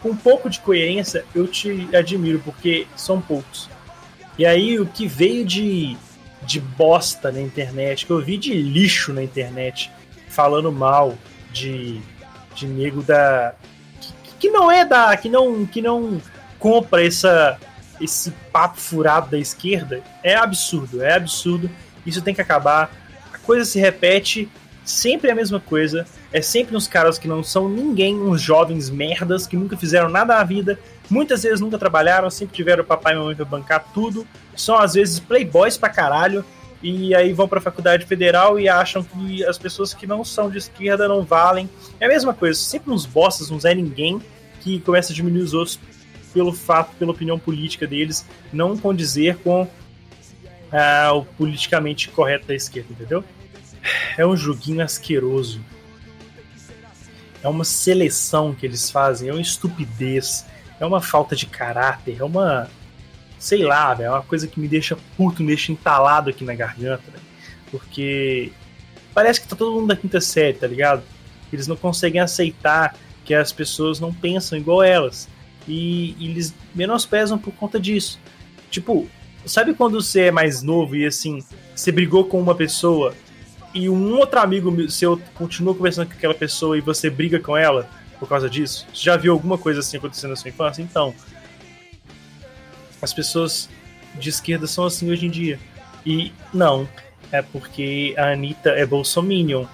com 0.00 0.10
um 0.10 0.16
pouco 0.16 0.50
de 0.50 0.60
coerência, 0.60 1.24
eu 1.34 1.48
te 1.48 1.88
admiro, 1.96 2.38
porque 2.40 2.86
são 2.94 3.18
poucos. 3.18 3.70
E 4.36 4.44
aí, 4.44 4.78
o 4.78 4.84
que 4.84 5.06
veio 5.06 5.42
de, 5.44 5.96
de 6.42 6.60
bosta 6.60 7.32
na 7.32 7.40
internet, 7.40 8.04
que 8.04 8.12
eu 8.12 8.20
vi 8.20 8.36
de 8.36 8.52
lixo 8.52 9.12
na 9.12 9.22
internet, 9.22 9.90
falando 10.28 10.70
mal 10.70 11.16
de, 11.50 12.00
de 12.54 12.66
nego 12.66 13.02
da. 13.02 13.54
Que, 14.40 14.50
não 14.50 14.70
é 14.70 14.84
da. 14.84 15.16
que 15.16 15.28
não, 15.28 15.64
que 15.64 15.80
não 15.80 16.20
compra 16.58 17.06
essa, 17.06 17.58
esse 18.00 18.32
papo 18.52 18.80
furado 18.80 19.30
da 19.30 19.38
esquerda, 19.38 20.02
é 20.22 20.34
absurdo, 20.34 21.02
é 21.02 21.14
absurdo. 21.14 21.70
Isso 22.04 22.22
tem 22.22 22.34
que 22.34 22.40
acabar. 22.40 22.90
A 23.32 23.38
coisa 23.38 23.64
se 23.64 23.78
repete, 23.78 24.48
sempre 24.84 25.30
a 25.30 25.34
mesma 25.34 25.60
coisa 25.60 26.06
é 26.32 26.40
sempre 26.40 26.76
uns 26.76 26.86
caras 26.88 27.18
que 27.18 27.28
não 27.28 27.42
são 27.42 27.68
ninguém, 27.68 28.14
uns 28.14 28.40
jovens 28.40 28.88
merdas 28.88 29.46
que 29.46 29.56
nunca 29.56 29.76
fizeram 29.76 30.08
nada 30.08 30.36
na 30.36 30.44
vida, 30.44 30.78
muitas 31.08 31.42
vezes 31.42 31.60
nunca 31.60 31.78
trabalharam, 31.78 32.30
sempre 32.30 32.54
tiveram 32.54 32.84
papai 32.84 33.14
e 33.14 33.18
mamãe 33.18 33.34
pra 33.34 33.44
bancar 33.44 33.84
tudo, 33.92 34.26
são 34.56 34.78
às 34.78 34.94
vezes 34.94 35.18
playboys 35.18 35.76
pra 35.76 35.88
caralho, 35.88 36.44
e 36.82 37.14
aí 37.14 37.32
vão 37.32 37.46
pra 37.46 37.60
faculdade 37.60 38.06
federal 38.06 38.58
e 38.58 38.68
acham 38.68 39.02
que 39.02 39.44
as 39.44 39.58
pessoas 39.58 39.92
que 39.92 40.06
não 40.06 40.24
são 40.24 40.50
de 40.50 40.58
esquerda 40.58 41.06
não 41.06 41.22
valem. 41.22 41.68
É 41.98 42.06
a 42.06 42.08
mesma 42.08 42.32
coisa, 42.32 42.58
sempre 42.58 42.92
uns 42.92 43.04
bostas, 43.04 43.50
uns 43.50 43.64
é 43.64 43.74
ninguém, 43.74 44.20
que 44.60 44.80
começa 44.80 45.12
a 45.12 45.16
diminuir 45.16 45.42
os 45.42 45.54
outros 45.54 45.78
pelo 46.32 46.52
fato, 46.52 46.94
pela 46.96 47.10
opinião 47.10 47.38
política 47.38 47.86
deles, 47.86 48.24
não 48.52 48.76
condizer 48.76 49.36
com 49.38 49.68
ah, 50.70 51.12
o 51.12 51.24
politicamente 51.24 52.08
correto 52.08 52.46
da 52.46 52.54
esquerda, 52.54 52.92
entendeu? 52.92 53.24
É 54.16 54.24
um 54.24 54.36
joguinho 54.36 54.82
asqueroso 54.82 55.60
é 57.42 57.48
uma 57.48 57.64
seleção 57.64 58.54
que 58.54 58.66
eles 58.66 58.90
fazem, 58.90 59.28
é 59.28 59.32
uma 59.32 59.40
estupidez, 59.40 60.46
é 60.78 60.84
uma 60.84 61.00
falta 61.00 61.34
de 61.34 61.46
caráter, 61.46 62.18
é 62.20 62.24
uma. 62.24 62.68
Sei 63.40 63.62
lá, 63.62 63.96
é 63.98 64.08
uma 64.08 64.22
coisa 64.22 64.46
que 64.46 64.60
me 64.60 64.68
deixa 64.68 64.98
puto, 65.16 65.42
me 65.42 65.48
deixa 65.48 65.72
entalado 65.72 66.28
aqui 66.28 66.44
na 66.44 66.54
garganta. 66.54 67.02
Véio. 67.10 67.24
Porque 67.70 68.52
parece 69.14 69.40
que 69.40 69.48
tá 69.48 69.56
todo 69.56 69.74
mundo 69.74 69.88
da 69.88 69.96
quinta 69.96 70.20
série, 70.20 70.58
tá 70.58 70.66
ligado? 70.66 71.02
Eles 71.50 71.66
não 71.66 71.74
conseguem 71.74 72.20
aceitar 72.20 72.94
que 73.24 73.34
as 73.34 73.50
pessoas 73.50 73.98
não 73.98 74.12
pensam 74.12 74.58
igual 74.58 74.82
elas. 74.82 75.26
E, 75.66 76.14
e 76.18 76.28
eles 76.30 76.54
menosprezam 76.74 77.38
por 77.38 77.52
conta 77.54 77.80
disso. 77.80 78.20
Tipo, 78.70 79.08
sabe 79.46 79.72
quando 79.72 80.02
você 80.02 80.26
é 80.26 80.30
mais 80.30 80.62
novo 80.62 80.94
e 80.94 81.06
assim, 81.06 81.42
você 81.74 81.90
brigou 81.90 82.26
com 82.26 82.38
uma 82.38 82.54
pessoa 82.54 83.14
e 83.72 83.88
um 83.88 84.16
outro 84.16 84.40
amigo 84.40 84.90
seu 84.90 85.20
continua 85.34 85.74
conversando 85.74 86.08
com 86.08 86.14
aquela 86.14 86.34
pessoa 86.34 86.76
e 86.76 86.80
você 86.80 87.08
briga 87.08 87.38
com 87.40 87.56
ela 87.56 87.88
por 88.18 88.28
causa 88.28 88.50
disso? 88.50 88.86
Você 88.92 89.04
já 89.04 89.16
viu 89.16 89.32
alguma 89.32 89.56
coisa 89.56 89.80
assim 89.80 89.96
acontecendo 89.96 90.30
na 90.30 90.36
sua 90.36 90.50
infância? 90.50 90.82
Então, 90.82 91.14
as 93.02 93.12
pessoas 93.12 93.68
de 94.14 94.28
esquerda 94.28 94.66
são 94.66 94.84
assim 94.84 95.10
hoje 95.10 95.26
em 95.26 95.30
dia. 95.30 95.58
E 96.04 96.32
não, 96.52 96.88
é 97.30 97.42
porque 97.42 98.14
a 98.16 98.32
Anitta 98.32 98.70
é 98.70 98.84
bolsominion. 98.84 99.64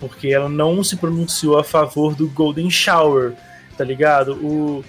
Porque 0.00 0.28
ela 0.28 0.48
não 0.48 0.82
se 0.82 0.96
pronunciou 0.96 1.58
a 1.58 1.64
favor 1.64 2.14
do 2.14 2.28
Golden 2.28 2.70
Shower, 2.70 3.34
tá 3.76 3.84
ligado? 3.84 4.34
O 4.34 4.84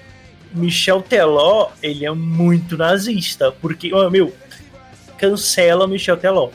Michel 0.51 1.01
Teló, 1.01 1.69
ele 1.81 2.05
é 2.05 2.11
muito 2.11 2.77
nazista. 2.77 3.51
Porque, 3.51 3.93
oh, 3.93 4.09
meu, 4.09 4.33
cancela 5.17 5.87
Michel 5.87 6.17
Teló. 6.17 6.49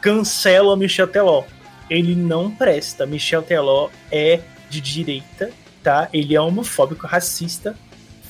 Cancela 0.00 0.76
Michel 0.76 1.08
Teló. 1.08 1.44
Ele 1.88 2.14
não 2.14 2.50
presta. 2.50 3.06
Michel 3.06 3.42
Teló 3.42 3.88
é 4.10 4.40
de 4.68 4.80
direita, 4.80 5.50
tá? 5.82 6.08
Ele 6.12 6.34
é 6.34 6.40
homofóbico, 6.40 7.06
racista, 7.06 7.76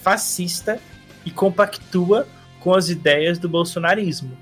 fascista 0.03 0.79
e 1.25 1.31
compactua 1.31 2.27
com 2.61 2.75
as 2.75 2.89
ideias 2.89 3.39
do 3.39 3.49
bolsonarismo. 3.49 4.37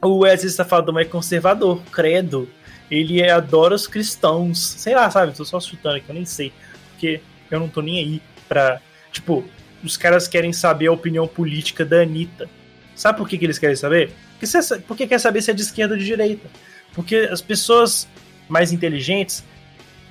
O 0.00 0.18
Wesley 0.18 0.50
Safadão 0.50 0.98
é 0.98 1.04
conservador, 1.04 1.80
credo. 1.90 2.48
Ele 2.90 3.28
adora 3.28 3.74
os 3.74 3.86
cristãos. 3.86 4.58
Sei 4.58 4.94
lá, 4.94 5.10
sabe? 5.10 5.34
Tô 5.34 5.44
só 5.44 5.60
chutando 5.60 5.96
aqui, 5.96 6.08
eu 6.08 6.14
nem 6.14 6.24
sei. 6.24 6.52
Porque 6.90 7.20
eu 7.50 7.60
não 7.60 7.68
tô 7.68 7.80
nem 7.80 7.98
aí 7.98 8.22
pra. 8.48 8.80
Tipo, 9.12 9.44
os 9.82 9.96
caras 9.96 10.26
querem 10.28 10.52
saber 10.52 10.88
a 10.88 10.92
opinião 10.92 11.26
política 11.26 11.84
da 11.84 12.02
Anitta. 12.02 12.48
Sabe 12.94 13.18
por 13.18 13.28
que, 13.28 13.38
que 13.38 13.44
eles 13.44 13.58
querem 13.58 13.76
saber? 13.76 14.12
Porque, 14.38 14.82
porque 14.86 15.06
quer 15.06 15.18
saber 15.18 15.42
se 15.42 15.50
é 15.50 15.54
de 15.54 15.62
esquerda 15.62 15.94
ou 15.94 15.98
de 15.98 16.04
direita. 16.04 16.48
Porque 16.94 17.28
as 17.30 17.40
pessoas 17.40 18.08
mais 18.48 18.72
inteligentes, 18.72 19.44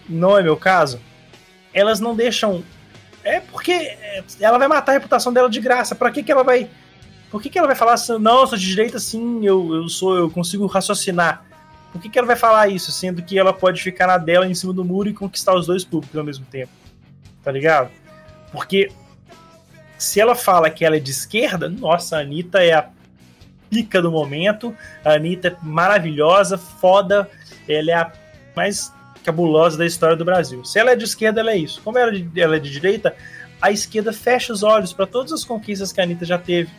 não 0.09 0.37
é 0.37 0.41
meu 0.41 0.57
caso, 0.57 0.99
elas 1.73 1.99
não 1.99 2.15
deixam. 2.15 2.63
É 3.23 3.39
porque 3.39 3.97
ela 4.39 4.57
vai 4.57 4.67
matar 4.67 4.91
a 4.91 4.95
reputação 4.95 5.31
dela 5.31 5.49
de 5.49 5.59
graça. 5.59 5.93
Para 5.93 6.11
que, 6.11 6.23
que 6.23 6.31
ela 6.31 6.43
vai 6.43 6.69
por 7.31 7.41
que, 7.41 7.49
que 7.49 7.57
ela 7.57 7.67
vai 7.67 7.77
falar 7.77 7.93
assim, 7.93 8.19
não, 8.19 8.41
eu 8.41 8.47
sou 8.47 8.57
de 8.57 8.65
direita 8.65 8.99
sim, 8.99 9.45
eu, 9.45 9.73
eu 9.73 9.87
sou, 9.87 10.17
eu 10.17 10.29
consigo 10.29 10.65
raciocinar? 10.65 11.45
Por 11.91 12.01
que, 12.01 12.09
que 12.09 12.19
ela 12.19 12.27
vai 12.27 12.35
falar 12.35 12.67
isso, 12.67 12.91
sendo 12.91 13.21
que 13.21 13.39
ela 13.39 13.53
pode 13.53 13.81
ficar 13.81 14.07
na 14.07 14.17
dela 14.17 14.45
em 14.45 14.53
cima 14.53 14.73
do 14.73 14.83
muro 14.83 15.07
e 15.07 15.13
conquistar 15.13 15.55
os 15.55 15.65
dois 15.65 15.85
públicos 15.85 16.17
ao 16.17 16.25
mesmo 16.25 16.45
tempo? 16.45 16.71
Tá 17.41 17.49
ligado? 17.49 17.89
Porque 18.51 18.91
se 19.97 20.19
ela 20.19 20.35
fala 20.35 20.69
que 20.69 20.83
ela 20.83 20.97
é 20.97 20.99
de 20.99 21.11
esquerda, 21.11 21.69
nossa, 21.69 22.17
a 22.17 22.19
Anitta 22.19 22.61
é 22.61 22.73
a 22.73 22.89
pica 23.69 24.01
do 24.01 24.11
momento, 24.11 24.75
a 25.03 25.13
Anitta 25.13 25.47
é 25.47 25.55
maravilhosa, 25.61 26.57
foda, 26.57 27.29
ela 27.67 27.91
é 27.91 27.93
a 27.93 28.11
mais 28.53 28.91
cabulosa 29.23 29.77
da 29.77 29.85
história 29.85 30.15
do 30.15 30.25
Brasil. 30.25 30.63
Se 30.65 30.79
ela 30.79 30.91
é 30.91 30.95
de 30.95 31.05
esquerda, 31.05 31.41
ela 31.41 31.51
é 31.51 31.57
isso. 31.57 31.81
Como 31.83 31.97
ela 31.97 32.11
é 32.11 32.19
de, 32.19 32.41
ela 32.41 32.55
é 32.55 32.59
de 32.59 32.71
direita, 32.71 33.15
a 33.61 33.71
esquerda 33.71 34.11
fecha 34.11 34.51
os 34.51 34.63
olhos 34.63 34.93
para 34.93 35.05
todas 35.05 35.31
as 35.31 35.43
conquistas 35.43 35.91
que 35.91 36.01
a 36.01 36.03
Anitta 36.03 36.25
já 36.25 36.37
teve 36.37 36.69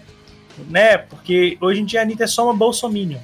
né? 0.68 0.98
Porque 0.98 1.56
hoje 1.60 1.80
em 1.80 1.84
dia 1.84 2.00
a 2.00 2.02
Anitta 2.02 2.24
é 2.24 2.26
só 2.26 2.44
uma 2.44 2.54
bolsominion. 2.54 3.18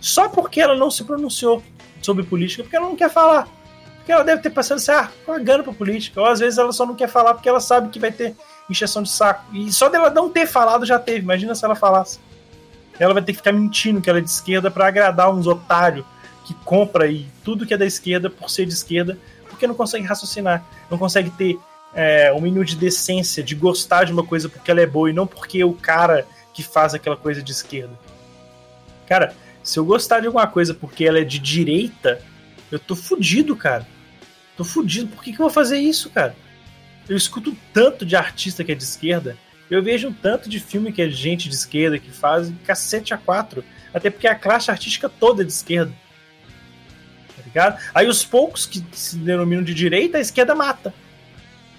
Só 0.00 0.28
porque 0.28 0.60
ela 0.60 0.76
não 0.76 0.90
se 0.90 1.04
pronunciou 1.04 1.62
sobre 2.02 2.24
política, 2.24 2.62
porque 2.62 2.76
ela 2.76 2.86
não 2.86 2.96
quer 2.96 3.10
falar. 3.10 3.48
Porque 3.96 4.12
ela 4.12 4.22
deve 4.22 4.42
ter 4.42 4.50
passado 4.50 4.76
assim, 4.76 4.92
ah, 4.92 5.10
pagando 5.26 5.64
pra 5.64 5.72
política. 5.72 6.20
Ou 6.20 6.26
às 6.26 6.40
vezes 6.40 6.58
ela 6.58 6.72
só 6.72 6.84
não 6.84 6.94
quer 6.94 7.08
falar 7.08 7.34
porque 7.34 7.48
ela 7.48 7.60
sabe 7.60 7.88
que 7.88 7.98
vai 7.98 8.12
ter 8.12 8.36
injeção 8.68 9.02
de 9.02 9.10
saco. 9.10 9.44
E 9.54 9.72
só 9.72 9.88
dela 9.88 10.10
não 10.10 10.28
ter 10.28 10.46
falado 10.46 10.84
já 10.84 10.98
teve. 10.98 11.20
Imagina 11.20 11.54
se 11.54 11.64
ela 11.64 11.74
falasse. 11.74 12.20
Ela 12.98 13.14
vai 13.14 13.22
ter 13.22 13.32
que 13.32 13.38
ficar 13.38 13.52
mentindo 13.52 14.00
que 14.00 14.08
ela 14.08 14.18
é 14.18 14.22
de 14.22 14.30
esquerda 14.30 14.70
para 14.70 14.86
agradar 14.86 15.34
uns 15.34 15.46
otários 15.46 16.04
que 16.44 16.54
compra 16.54 17.04
aí 17.04 17.26
tudo 17.42 17.66
que 17.66 17.74
é 17.74 17.76
da 17.76 17.86
esquerda 17.86 18.28
por 18.28 18.50
ser 18.50 18.66
de 18.66 18.74
esquerda, 18.74 19.18
porque 19.48 19.66
não 19.66 19.74
consegue 19.74 20.04
raciocinar, 20.04 20.64
não 20.90 20.98
consegue 20.98 21.30
ter 21.30 21.58
é, 21.94 22.32
um 22.32 22.40
mínimo 22.40 22.64
de 22.64 22.76
decência, 22.76 23.42
de 23.42 23.54
gostar 23.54 24.04
de 24.04 24.12
uma 24.12 24.24
coisa 24.24 24.48
porque 24.48 24.70
ela 24.70 24.80
é 24.80 24.86
boa 24.86 25.10
e 25.10 25.12
não 25.12 25.26
porque 25.26 25.62
o 25.64 25.72
cara 25.72 26.26
que 26.52 26.62
faz 26.62 26.94
aquela 26.94 27.16
coisa 27.16 27.42
de 27.42 27.52
esquerda. 27.52 27.98
Cara, 29.06 29.34
se 29.62 29.78
eu 29.78 29.84
gostar 29.84 30.20
de 30.20 30.26
alguma 30.26 30.46
coisa 30.46 30.74
porque 30.74 31.04
ela 31.04 31.18
é 31.18 31.24
de 31.24 31.38
direita, 31.38 32.20
eu 32.70 32.78
tô 32.78 32.94
fudido, 32.94 33.56
cara. 33.56 33.86
Tô 34.56 34.64
fudido. 34.64 35.08
Por 35.08 35.22
que, 35.22 35.32
que 35.32 35.40
eu 35.40 35.44
vou 35.44 35.50
fazer 35.50 35.78
isso, 35.78 36.10
cara? 36.10 36.34
Eu 37.08 37.16
escuto 37.16 37.56
tanto 37.72 38.04
de 38.04 38.16
artista 38.16 38.62
que 38.64 38.72
é 38.72 38.74
de 38.74 38.84
esquerda. 38.84 39.36
Eu 39.70 39.82
vejo 39.82 40.14
tanto 40.22 40.48
de 40.48 40.60
filme 40.60 40.92
que 40.92 41.02
é 41.02 41.08
gente 41.08 41.48
de 41.48 41.54
esquerda 41.54 41.98
que 41.98 42.10
faz 42.10 42.52
cacete 42.64 43.14
a 43.14 43.18
quatro. 43.18 43.64
Até 43.92 44.10
porque 44.10 44.26
a 44.26 44.34
classe 44.34 44.70
artística 44.70 45.08
toda 45.08 45.42
é 45.42 45.46
de 45.46 45.52
esquerda. 45.52 45.92
Tá 47.36 47.42
ligado? 47.44 47.80
Aí 47.94 48.06
os 48.06 48.24
poucos 48.24 48.66
que 48.66 48.84
se 48.92 49.16
denominam 49.16 49.62
de 49.62 49.74
direita, 49.74 50.18
a 50.18 50.20
esquerda 50.20 50.54
mata. 50.54 50.94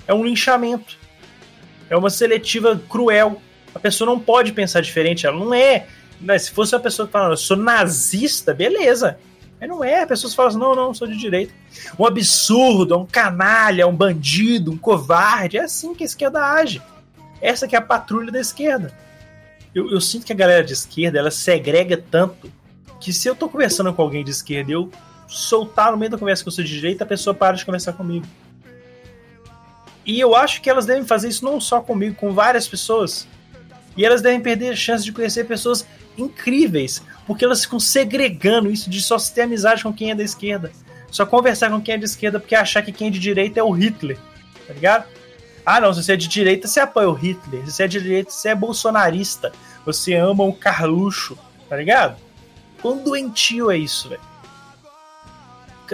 É 0.08 0.14
um 0.14 0.24
linchamento. 0.24 0.98
É 1.90 1.96
uma 1.96 2.10
seletiva 2.10 2.82
cruel 2.90 3.42
a 3.76 3.80
pessoa 3.80 4.10
não 4.10 4.18
pode 4.18 4.54
pensar 4.54 4.80
diferente, 4.80 5.28
ela 5.28 5.38
não 5.38 5.54
é. 5.54 5.86
Né? 6.22 6.40
Se 6.40 6.50
fosse 6.50 6.74
uma 6.74 6.82
pessoa 6.82 7.06
que 7.06 7.12
fala, 7.12 7.34
eu 7.34 7.38
sou 7.38 7.58
nazista, 7.58 8.54
beleza. 8.54 9.20
Mas 9.60 9.70
não 9.70 9.84
é, 9.84 10.04
a 10.04 10.08
pessoa 10.08 10.32
fala 10.32 10.48
assim, 10.48 10.58
não, 10.58 10.74
não, 10.74 10.94
sou 10.94 11.06
de 11.06 11.18
direita. 11.18 11.54
Um 12.00 12.06
absurdo, 12.06 12.98
um 12.98 13.06
canalha, 13.06 13.86
um 13.86 13.96
bandido, 13.96 14.72
um 14.72 14.78
covarde. 14.78 15.58
É 15.58 15.64
assim 15.64 15.94
que 15.94 16.04
a 16.04 16.06
esquerda 16.06 16.42
age. 16.42 16.82
Essa 17.42 17.68
que 17.68 17.76
é 17.76 17.80
a 17.80 17.82
patrulha 17.82 18.32
da 18.32 18.40
esquerda. 18.40 18.94
Eu, 19.74 19.92
eu 19.92 20.00
sinto 20.00 20.26
que 20.26 20.32
a 20.32 20.36
galera 20.36 20.64
de 20.64 20.72
esquerda, 20.72 21.20
ela 21.20 21.32
segrega 21.32 21.98
tanto 21.98 22.50
que 23.02 23.12
se 23.12 23.28
eu 23.28 23.36
tô 23.36 23.50
conversando 23.50 23.94
com 23.94 24.02
alguém 24.02 24.24
de 24.24 24.32
esquerda 24.32 24.72
eu 24.72 24.90
soltar 25.28 25.92
no 25.92 25.98
meio 25.98 26.12
da 26.12 26.18
conversa 26.18 26.44
que 26.44 26.50
eu 26.50 26.52
sou 26.52 26.64
de 26.64 26.70
direita, 26.70 27.04
a 27.04 27.08
pessoa 27.08 27.34
para 27.34 27.56
de 27.56 27.66
conversar 27.66 27.94
comigo. 27.94 28.26
E 30.06 30.20
eu 30.20 30.36
acho 30.36 30.62
que 30.62 30.70
elas 30.70 30.86
devem 30.86 31.06
fazer 31.06 31.30
isso 31.30 31.44
não 31.44 31.60
só 31.60 31.82
comigo, 31.82 32.16
com 32.16 32.32
várias 32.32 32.68
pessoas. 32.68 33.28
E 33.98 34.06
elas 34.06 34.22
devem 34.22 34.40
perder 34.40 34.70
a 34.70 34.76
chance 34.76 35.04
de 35.04 35.12
conhecer 35.12 35.46
pessoas 35.46 35.86
incríveis, 36.18 37.02
porque 37.26 37.44
elas 37.44 37.64
ficam 37.64 37.80
segregando 37.80 38.70
isso 38.70 38.90
de 38.90 39.02
só 39.02 39.18
ter 39.18 39.42
amizade 39.42 39.84
com 39.84 39.92
quem 39.92 40.12
é 40.12 40.16
da 40.16 40.24
esquerda. 40.24 40.72
Só 41.10 41.26
conversar 41.26 41.70
com 41.70 41.82
quem 41.82 41.96
é 41.96 41.98
de 41.98 42.06
esquerda 42.06 42.40
porque 42.40 42.56
achar 42.56 42.82
que 42.82 42.92
quem 42.92 43.08
é 43.08 43.12
de 43.12 43.20
direita 43.20 43.60
é 43.60 43.64
o 43.64 43.72
Hitler, 43.72 44.18
tá 44.68 44.74
ligado? 44.74 45.06
Ah, 45.66 45.82
não, 45.82 45.92
se 45.94 46.04
você 46.04 46.14
é 46.14 46.16
de 46.16 46.28
direita, 46.28 46.68
você 46.68 46.80
apoia 46.80 47.10
o 47.10 47.14
Hitler. 47.14 47.66
Se 47.66 47.72
você 47.72 47.84
é 47.84 47.88
de 47.88 48.00
direita, 48.00 48.30
você 48.30 48.50
é 48.50 48.56
bolsonarista. 48.56 49.52
Você 49.84 50.14
ama 50.14 50.44
o 50.44 50.54
Carluxo, 50.54 51.38
tá 51.68 51.76
ligado? 51.76 52.18
Quão 52.82 53.04
doentio 53.04 53.72
é 53.72 53.78
isso, 53.78 54.10
velho? 54.10 54.22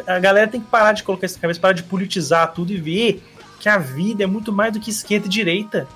A 0.07 0.19
galera 0.19 0.47
tem 0.47 0.61
que 0.61 0.67
parar 0.67 0.93
de 0.93 1.03
colocar 1.03 1.25
essa 1.25 1.39
cabeça, 1.39 1.59
parar 1.59 1.73
de 1.73 1.83
politizar 1.83 2.53
tudo 2.53 2.71
e 2.71 2.77
ver 2.77 3.23
que 3.59 3.69
a 3.69 3.77
vida 3.77 4.23
é 4.23 4.27
muito 4.27 4.51
mais 4.51 4.73
do 4.73 4.79
que 4.79 4.89
esquerda 4.89 5.27
e 5.27 5.29
direita 5.29 5.87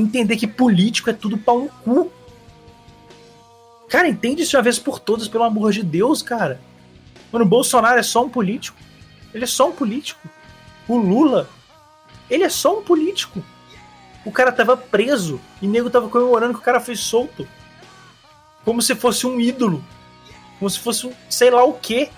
entender 0.00 0.36
que 0.36 0.46
político 0.46 1.10
é 1.10 1.12
tudo 1.12 1.38
pau 1.38 1.60
no 1.60 1.68
cu. 1.68 2.12
Cara, 3.88 4.08
entende 4.08 4.42
isso 4.42 4.56
uma 4.56 4.62
vez 4.62 4.78
por 4.78 4.98
todas, 4.98 5.28
pelo 5.28 5.44
amor 5.44 5.72
de 5.72 5.82
Deus, 5.82 6.22
cara. 6.22 6.60
Mano, 7.32 7.44
o 7.44 7.48
Bolsonaro 7.48 7.98
é 7.98 8.02
só 8.02 8.24
um 8.24 8.28
político. 8.28 8.76
Ele 9.32 9.44
é 9.44 9.46
só 9.46 9.68
um 9.68 9.72
político. 9.72 10.28
O 10.88 10.96
Lula, 10.96 11.48
ele 12.28 12.44
é 12.44 12.48
só 12.48 12.78
um 12.78 12.82
político. 12.82 13.42
O 14.24 14.32
cara 14.32 14.50
tava 14.50 14.76
preso 14.76 15.40
e 15.62 15.66
o 15.66 15.70
nego 15.70 15.88
tava 15.88 16.08
comemorando 16.08 16.54
que 16.54 16.60
o 16.60 16.64
cara 16.64 16.80
foi 16.80 16.96
solto. 16.96 17.46
Como 18.64 18.82
se 18.82 18.94
fosse 18.94 19.26
um 19.26 19.40
ídolo. 19.40 19.84
Como 20.58 20.68
se 20.68 20.80
fosse 20.80 21.06
um 21.06 21.12
sei 21.30 21.50
lá 21.50 21.64
o 21.64 21.74
quê. 21.74 22.10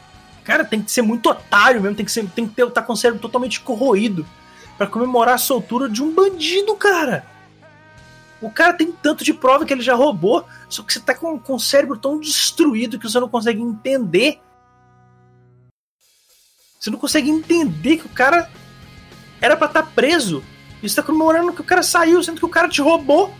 Cara, 0.48 0.64
tem 0.64 0.80
que 0.80 0.90
ser 0.90 1.02
muito 1.02 1.28
otário 1.28 1.82
mesmo, 1.82 1.94
tem 1.94 2.06
que, 2.06 2.11
ser, 2.11 2.27
tem 2.31 2.48
que 2.48 2.54
ter, 2.54 2.70
tá 2.70 2.81
com 2.81 2.94
o 2.94 2.96
cérebro 2.96 3.20
totalmente 3.20 3.60
corroído 3.60 4.27
para 4.79 4.87
comemorar 4.87 5.35
a 5.35 5.38
soltura 5.38 5.90
de 5.90 6.02
um 6.02 6.14
bandido, 6.14 6.75
cara. 6.75 7.27
O 8.40 8.50
cara 8.50 8.73
tem 8.73 8.90
tanto 8.90 9.23
de 9.23 9.35
prova 9.35 9.66
que 9.66 9.75
ele 9.75 9.83
já 9.83 9.94
roubou, 9.94 10.46
só 10.66 10.83
que 10.83 10.90
você 10.90 11.00
tá 11.00 11.14
com, 11.14 11.38
com 11.38 11.56
o 11.56 11.60
cérebro 11.60 11.98
tão 11.98 12.18
destruído 12.18 12.98
que 12.98 13.06
você 13.06 13.20
não 13.20 13.29
consegue 13.29 13.60
entender. 13.60 14.40
Você 16.81 16.88
não 16.88 16.98
consegue 16.98 17.29
entender 17.29 17.98
que 17.98 18.06
o 18.06 18.14
cara 18.14 18.50
era 19.42 19.54
para 19.54 19.66
estar 19.66 19.83
tá 19.83 19.90
preso. 19.94 20.42
E 20.83 20.88
você 20.88 20.96
tá 20.96 21.02
comemorando 21.02 21.52
que 21.52 21.60
o 21.60 21.64
cara 21.64 21.83
saiu, 21.83 22.23
sendo 22.23 22.38
que 22.38 22.46
o 22.46 22.48
cara 22.48 22.70
te 22.70 22.81
roubou. 22.81 23.35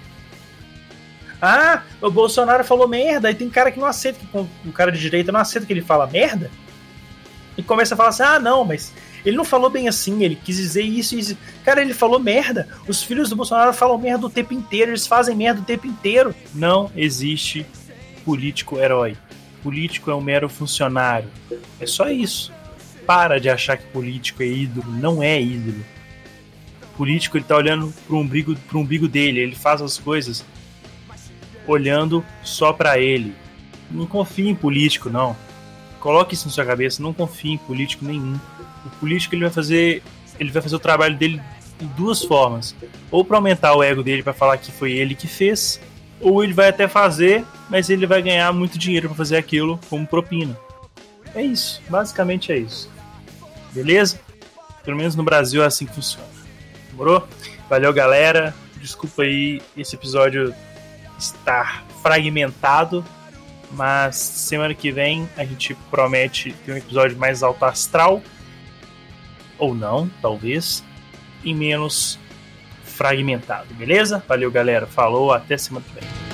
Ah, 1.41 1.85
o 2.03 2.11
Bolsonaro 2.11 2.65
falou 2.65 2.87
merda, 2.87 3.29
aí 3.29 3.35
tem 3.35 3.49
cara 3.49 3.73
que 3.73 3.81
não 3.81 3.87
aceita, 3.87 4.19
que 4.19 4.69
o 4.69 4.73
cara 4.75 4.93
de 4.93 5.01
direita 5.01 5.33
não 5.33 5.41
aceita 5.41 5.67
que 5.67 5.73
ele 5.73 5.81
fala 5.81 6.07
merda. 6.07 6.51
E 7.59 7.63
começa 7.63 7.95
a 7.95 7.97
falar 7.97 8.11
assim: 8.11 8.23
ah, 8.23 8.39
não, 8.39 8.65
mas 8.65 8.93
ele 9.27 9.37
não 9.37 9.45
falou 9.45 9.69
bem 9.69 9.89
assim, 9.89 10.23
ele 10.23 10.37
quis 10.37 10.57
dizer 10.57 10.83
isso 10.83 11.19
e. 11.19 11.37
Cara, 11.65 11.83
ele 11.83 11.93
falou 11.93 12.21
merda. 12.21 12.69
Os 12.87 13.03
filhos 13.03 13.29
do 13.29 13.37
Bolsonaro 13.37 13.75
falam 13.75 13.99
merda 13.99 14.27
o 14.27 14.31
tempo 14.31 14.55
inteiro, 14.55 14.93
eles 14.93 15.07
fazem 15.07 15.37
merda 15.37 15.61
o 15.61 15.65
tempo 15.65 15.87
inteiro. 15.87 16.35
Não 16.55 16.91
existe 16.97 17.67
político 18.25 18.79
herói. 18.79 19.17
político 19.63 20.11
é 20.11 20.15
um 20.15 20.21
mero 20.21 20.49
funcionário. 20.49 21.29
É 21.81 21.87
só 21.87 22.09
isso. 22.09 22.53
Para 23.05 23.41
de 23.41 23.51
achar 23.51 23.77
que 23.77 23.87
político 23.87 24.43
é 24.43 24.47
ídolo. 24.47 24.91
Não 24.93 25.23
é 25.23 25.41
ídolo. 25.41 25.85
Político 26.97 27.37
ele 27.37 27.45
tá 27.45 27.57
olhando 27.57 27.93
pro 28.07 28.19
umbigo, 28.19 28.55
pro 28.69 28.79
umbigo 28.79 29.09
dele. 29.09 29.41
Ele 29.41 29.57
faz 29.57 29.83
as 29.83 29.99
coisas 29.99 30.45
olhando 31.67 32.25
só 32.45 32.73
para 32.73 32.99
ele. 33.01 33.35
Não 33.91 34.07
confie 34.07 34.49
em 34.49 34.55
político, 34.55 35.11
não. 35.11 35.37
Coloque 36.01 36.35
isso 36.35 36.47
na 36.47 36.53
sua 36.53 36.65
cabeça. 36.65 37.03
Não 37.03 37.13
confie 37.13 37.53
em 37.53 37.59
político 37.59 38.05
nenhum. 38.05 38.39
O 38.85 38.91
político 39.01 39.35
ele 39.35 39.43
vai 39.43 39.51
fazer, 39.51 40.03
ele 40.39 40.51
vai 40.51 40.63
fazer 40.63 40.77
o 40.77 40.81
trabalho 40.81 41.17
dele 41.17 41.41
de 41.79 41.87
duas 41.89 42.23
formas. 42.23 42.75
Ou 43.11 43.25
para 43.25 43.37
aumentar 43.37 43.75
o 43.75 43.83
ego 43.83 44.03
dele 44.03 44.23
para 44.23 44.33
falar 44.33 44.59
que 44.59 44.71
foi 44.73 44.93
ele 44.93 45.15
que 45.15 45.27
fez, 45.27 45.81
ou 46.21 46.43
ele 46.43 46.53
vai 46.53 46.69
até 46.69 46.89
fazer, 46.89 47.45
mas 47.69 47.91
ele 47.91 48.07
vai 48.07 48.23
ganhar 48.23 48.53
muito 48.53 48.79
dinheiro 48.79 49.09
para 49.09 49.17
fazer 49.17 49.37
aquilo 49.37 49.79
como 49.89 50.07
propina. 50.07 50.59
É 51.35 51.43
isso, 51.43 51.83
basicamente 51.89 52.51
é 52.53 52.59
isso. 52.59 52.91
Beleza? 53.73 54.21
Pelo 54.85 54.97
menos 54.97 55.15
no 55.15 55.23
Brasil 55.23 55.63
é 55.63 55.67
assim 55.67 55.87
que 55.87 55.95
funciona. 55.95 56.27
Demorou? 56.91 57.29
Valeu, 57.69 57.93
galera. 57.93 58.55
Desculpa 58.81 59.23
aí 59.23 59.61
esse 59.77 59.95
episódio 59.95 60.55
estar 61.19 61.85
fragmentado, 62.03 63.05
mas 63.73 64.17
semana 64.17 64.75
que 64.75 64.91
vem 64.91 65.29
a 65.37 65.45
gente 65.45 65.75
promete 65.91 66.53
ter 66.65 66.73
um 66.73 66.77
episódio 66.77 67.17
mais 67.17 67.43
alto 67.43 67.65
astral. 67.65 68.23
Ou 69.59 69.75
não, 69.75 70.09
talvez. 70.23 70.85
E 71.45 71.55
menos 71.55 72.19
fragmentado, 72.85 73.73
beleza? 73.75 74.23
Valeu, 74.27 74.51
galera. 74.51 74.87
Falou, 74.87 75.33
até 75.33 75.57
semana 75.57 75.85
que 75.87 76.01
vem. 76.01 76.28